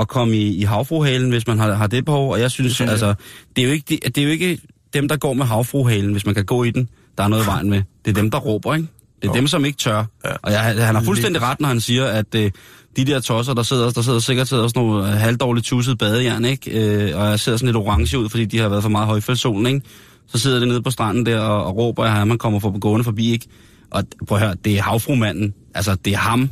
[0.00, 2.32] at komme i, i havfruhalen, hvis man har, har det behov.
[2.32, 2.88] Og jeg synes, jeg.
[2.88, 3.14] altså,
[3.56, 4.58] det er, jo ikke, det, det er jo ikke
[4.94, 6.88] dem, der går med havfruhalen, hvis man kan gå i den,
[7.18, 7.82] der er noget i vejen med.
[8.04, 8.88] Det er dem, der råber, ikke?
[9.22, 9.36] Det er Jo.
[9.36, 10.04] dem, som ikke tør.
[10.24, 10.30] Ja.
[10.42, 12.50] Og jeg, han har fuldstændig ret, når han siger, at øh,
[12.96, 16.44] de der tosser, der sidder, der sidder sikkert sidder sådan nogle øh, halvdårligt tusset badejern,
[16.44, 16.70] ikke?
[16.70, 19.66] Øh, og jeg ser sådan lidt orange ud, fordi de har været for meget højfældssolen,
[19.66, 19.80] ikke?
[20.26, 23.04] Så sidder de nede på stranden der og, og råber, at man kommer for gående
[23.04, 23.46] forbi, ikke?
[23.90, 25.54] Og prøv at høre, det er havfrumanden.
[25.74, 26.50] Altså, det er ham,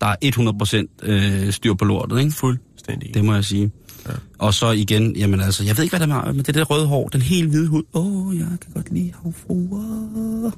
[0.00, 2.30] der er 100% øh, styr på lortet, ikke?
[2.32, 3.14] Fuldstændig.
[3.14, 3.70] Det må jeg sige.
[4.06, 4.12] Ja.
[4.38, 6.86] Og så igen, jamen altså, jeg ved ikke, hvad der er med det der røde
[6.86, 7.82] hår, den helt hvide hud.
[7.94, 10.50] Åh, oh, jeg kan godt lide havfruer.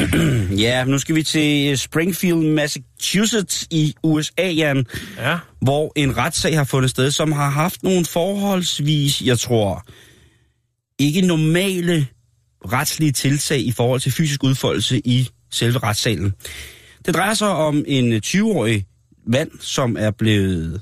[0.64, 4.86] Ja, nu skal vi til Springfield, Massachusetts i USA, Jan,
[5.16, 5.38] Ja.
[5.60, 9.84] hvor en retssag har fundet sted, som har haft nogle forholdsvis, jeg tror,
[10.98, 12.06] ikke normale
[12.72, 16.32] retslige tiltag i forhold til fysisk udfoldelse i selve retssalen.
[17.06, 18.86] Det drejer sig om en 20-årig
[19.26, 20.80] mand, som er blevet,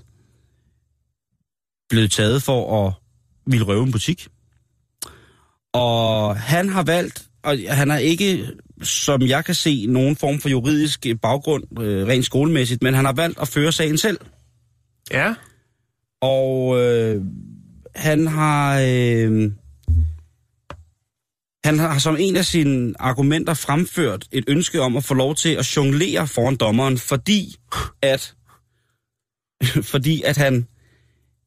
[1.88, 2.92] blevet taget for at
[3.46, 4.28] ville røve en butik.
[5.72, 8.46] Og han har valgt, og han har ikke,
[8.82, 13.12] som jeg kan se, nogen form for juridisk baggrund, øh, rent skolemæssigt, men han har
[13.12, 14.18] valgt at føre sagen selv.
[15.10, 15.34] Ja.
[16.20, 17.22] Og øh,
[17.94, 18.80] han har...
[18.80, 19.52] Øh,
[21.64, 25.48] han har som en af sine argumenter fremført et ønske om at få lov til
[25.48, 27.56] at jonglere foran dommeren, fordi
[28.02, 28.34] at,
[29.92, 30.66] fordi at han,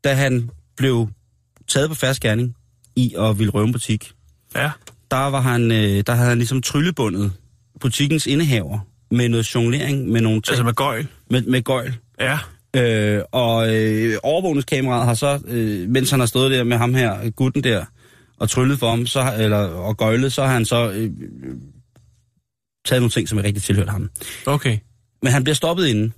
[0.03, 1.07] da han blev
[1.67, 2.55] taget på færds gerning
[2.95, 4.13] i at ville røve en butik,
[4.55, 4.71] Ja.
[5.13, 7.31] Der, var han, øh, der havde han ligesom tryllebundet
[7.81, 8.79] butikkens indehaver
[9.11, 11.07] med noget jonglering, med nogle ting, Altså med gøjl.
[11.29, 11.93] med, med gøjl.
[12.19, 12.37] Ja.
[12.75, 17.29] Øh, og øh, overvågningskameraet har så, øh, mens han har stået der med ham her,
[17.29, 17.85] gutten der,
[18.39, 21.55] og tryllet for ham, så, eller, og gøjlet, så har han så øh, øh,
[22.85, 24.09] taget nogle ting, som er rigtig tilhørt ham.
[24.45, 24.77] Okay.
[25.21, 26.13] Men han bliver stoppet inden.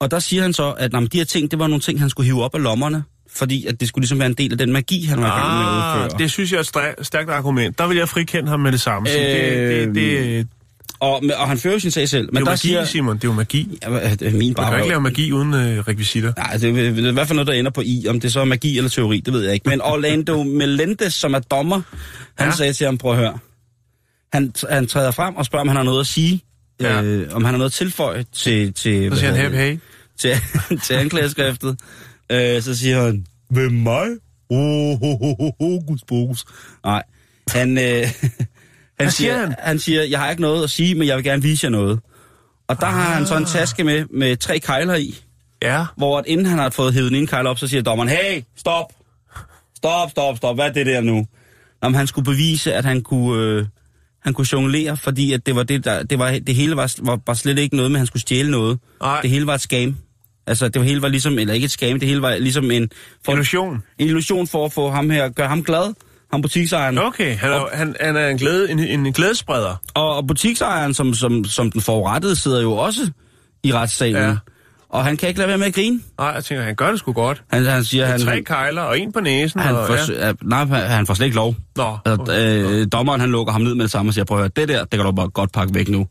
[0.00, 2.00] Og der siger han så, at nå, men de her ting, det var nogle ting,
[2.00, 3.04] han skulle hive op af lommerne,
[3.38, 5.58] fordi at det skulle ligesom være en del af den magi, han var i gang
[5.58, 6.18] med at Ah, udføre.
[6.18, 7.78] det synes jeg er et stærk- stærkt argument.
[7.78, 9.08] Der vil jeg frikende ham med det samme.
[9.08, 10.46] Sige, det, det, det, det,
[11.00, 12.22] Og, men- og han fører jo sin sag selv.
[12.22, 12.84] det er Men jo der magi, siger...
[12.84, 13.16] Simon.
[13.16, 13.78] Det er jo magi.
[13.82, 16.32] Ja, det er min Man kan jo bare ikke lave magi uden øh, rekvisitter.
[16.36, 18.06] Nej, det er, det er i hvert fald noget, der ender på i.
[18.08, 19.68] Om det så er magi eller teori, det ved jeg ikke.
[19.68, 21.80] Men Orlando Melendez, som er dommer,
[22.38, 22.54] han Ja.
[22.54, 23.38] sagde til ham, prøv at høre.
[24.32, 26.42] Han, han træder frem og spørger, om han har noget at sige.
[26.80, 27.02] Ja.
[27.02, 29.58] Øh, om han har noget at tilføje til, til, Så siger han, hey, det?
[29.58, 29.78] hey.
[30.18, 30.34] til,
[30.84, 31.78] til anklageskriftet.
[32.30, 34.06] Øh, så siger han, hvem mig?
[34.50, 36.44] Oh, oh, oh, oh, guds bogus.
[36.84, 37.02] Nej,
[37.50, 38.06] han, øh,
[39.00, 39.54] han, siger han?
[39.58, 42.00] han siger, jeg har ikke noget at sige, men jeg vil gerne vise jer noget.
[42.68, 42.92] Og der ah.
[42.92, 45.18] har han så en taske med, med tre kejler i,
[45.62, 45.84] Ja.
[45.96, 48.92] hvor at inden han har fået hævet den ene op, så siger dommeren, hey, stop,
[49.76, 51.26] stop, stop, stop, hvad er det der nu?
[51.80, 53.66] Om han skulle bevise, at han kunne, øh,
[54.24, 57.20] han kunne jonglere, fordi at det var det, der, det, var, det hele var, var,
[57.26, 58.78] var slet ikke noget med, at han skulle stjæle noget.
[59.00, 59.20] Nej.
[59.20, 59.96] Det hele var et scam.
[60.48, 62.90] Altså, det hele var ligesom, eller ikke et scam, det hele var ligesom en,
[63.24, 63.82] for, Illusion.
[63.98, 65.94] en illusion for at få ham her, gøre ham glad,
[66.32, 66.98] ham butiksejeren.
[66.98, 69.76] Okay, han er, han, han er en, glæde, en, en glædespreder.
[69.94, 73.10] Og, og butiksejeren, som, som, som den forurettede, sidder jo også
[73.62, 74.22] i retssalen.
[74.22, 74.36] Ja.
[74.90, 76.00] Og han kan ikke lade være med at grine.
[76.18, 77.42] Nej, jeg tænker, han gør det sgu godt.
[77.50, 79.60] Han, han siger, han, Tre kejler og en på næsen.
[79.60, 80.32] han, og, får, ja.
[80.42, 81.54] nej, han får slet ikke lov.
[81.76, 82.64] Nå, Altså, okay.
[82.64, 84.68] øh, dommeren han lukker ham ned med det samme og siger, prøv at høre, det
[84.68, 86.06] der, det kan du bare godt pakke væk nu.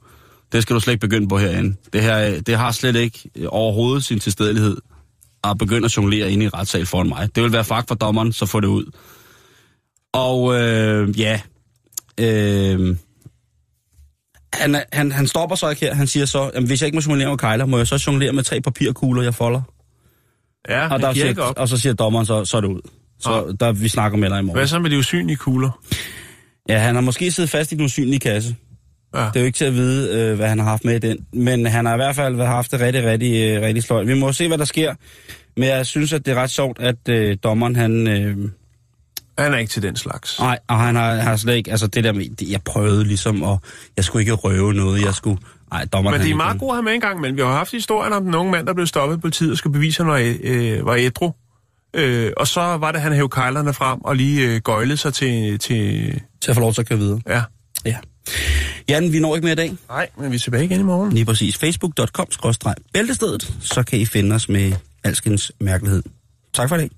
[0.51, 1.75] Det skal du slet ikke begynde på herinde.
[1.93, 4.77] Det her, det har slet ikke øh, overhovedet sin tilstedelighed
[5.43, 7.35] at begynde at jonglere inde i retssal foran mig.
[7.35, 8.85] Det vil være fakt for dommeren, så få det ud.
[10.13, 11.41] Og øh, ja,
[12.19, 12.95] øh,
[14.53, 15.93] han, han, han stopper så ikke her.
[15.93, 18.33] Han siger så, jamen, hvis jeg ikke må jonglere med kejler, må jeg så jonglere
[18.33, 19.61] med tre papirkugler, jeg folder.
[20.69, 21.57] ja, Og, der siger, op.
[21.57, 22.81] og så siger dommeren, så, så er det ud.
[23.19, 24.57] Så der, vi snakker med dig i morgen.
[24.57, 25.81] Hvad så med de usynlige kugler?
[26.69, 28.55] Ja, han har måske siddet fast i den usynlige kasse.
[29.17, 29.25] Ja.
[29.25, 31.17] Det er jo ikke til at vide, øh, hvad han har haft med i den.
[31.33, 34.07] Men han har i hvert fald haft det rigtig, rigtig, øh, rigtig sløjt.
[34.07, 34.93] Vi må se, hvad der sker.
[35.57, 38.07] Men jeg synes, at det er ret sjovt, at øh, dommeren, han...
[38.07, 38.37] Øh,
[39.37, 40.39] Han er ikke til den slags.
[40.39, 41.71] nej, og han har, har slet ikke...
[41.71, 42.35] Altså det der med...
[42.35, 43.61] Det, jeg prøvede ligesom, og
[43.97, 45.01] jeg skulle ikke røve noget.
[45.05, 45.39] Jeg skulle...
[45.71, 46.17] Nej, dommeren...
[46.17, 48.13] Men det er meget gode at have med en gang, men vi har haft historien
[48.13, 50.35] om den unge mand, der blev stoppet på politiet og skulle bevise, at han var,
[50.43, 51.31] øh, var ædru.
[51.93, 55.59] Øh, og så var det, han hævde kejlerne frem og lige øh, gøjlede sig til,
[55.59, 56.13] til...
[56.41, 57.21] Til at få lov til at køre videre.
[57.27, 57.41] Ja.
[57.85, 57.97] Ja.
[58.89, 59.75] Jan, vi når ikke mere i dag.
[59.89, 61.13] Nej, men vi er tilbage igen i morgen.
[61.13, 61.57] Lige præcis.
[61.57, 63.53] Facebook.com-bæltestedet.
[63.61, 64.73] Så kan I finde os med
[65.03, 66.03] alskens mærkelighed.
[66.53, 66.89] Tak for dag.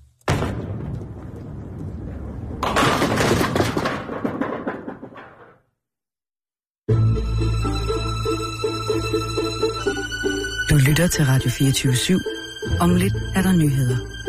[10.70, 12.78] Du lytter til Radio 24 /7.
[12.80, 14.19] Om lidt er der nyheder.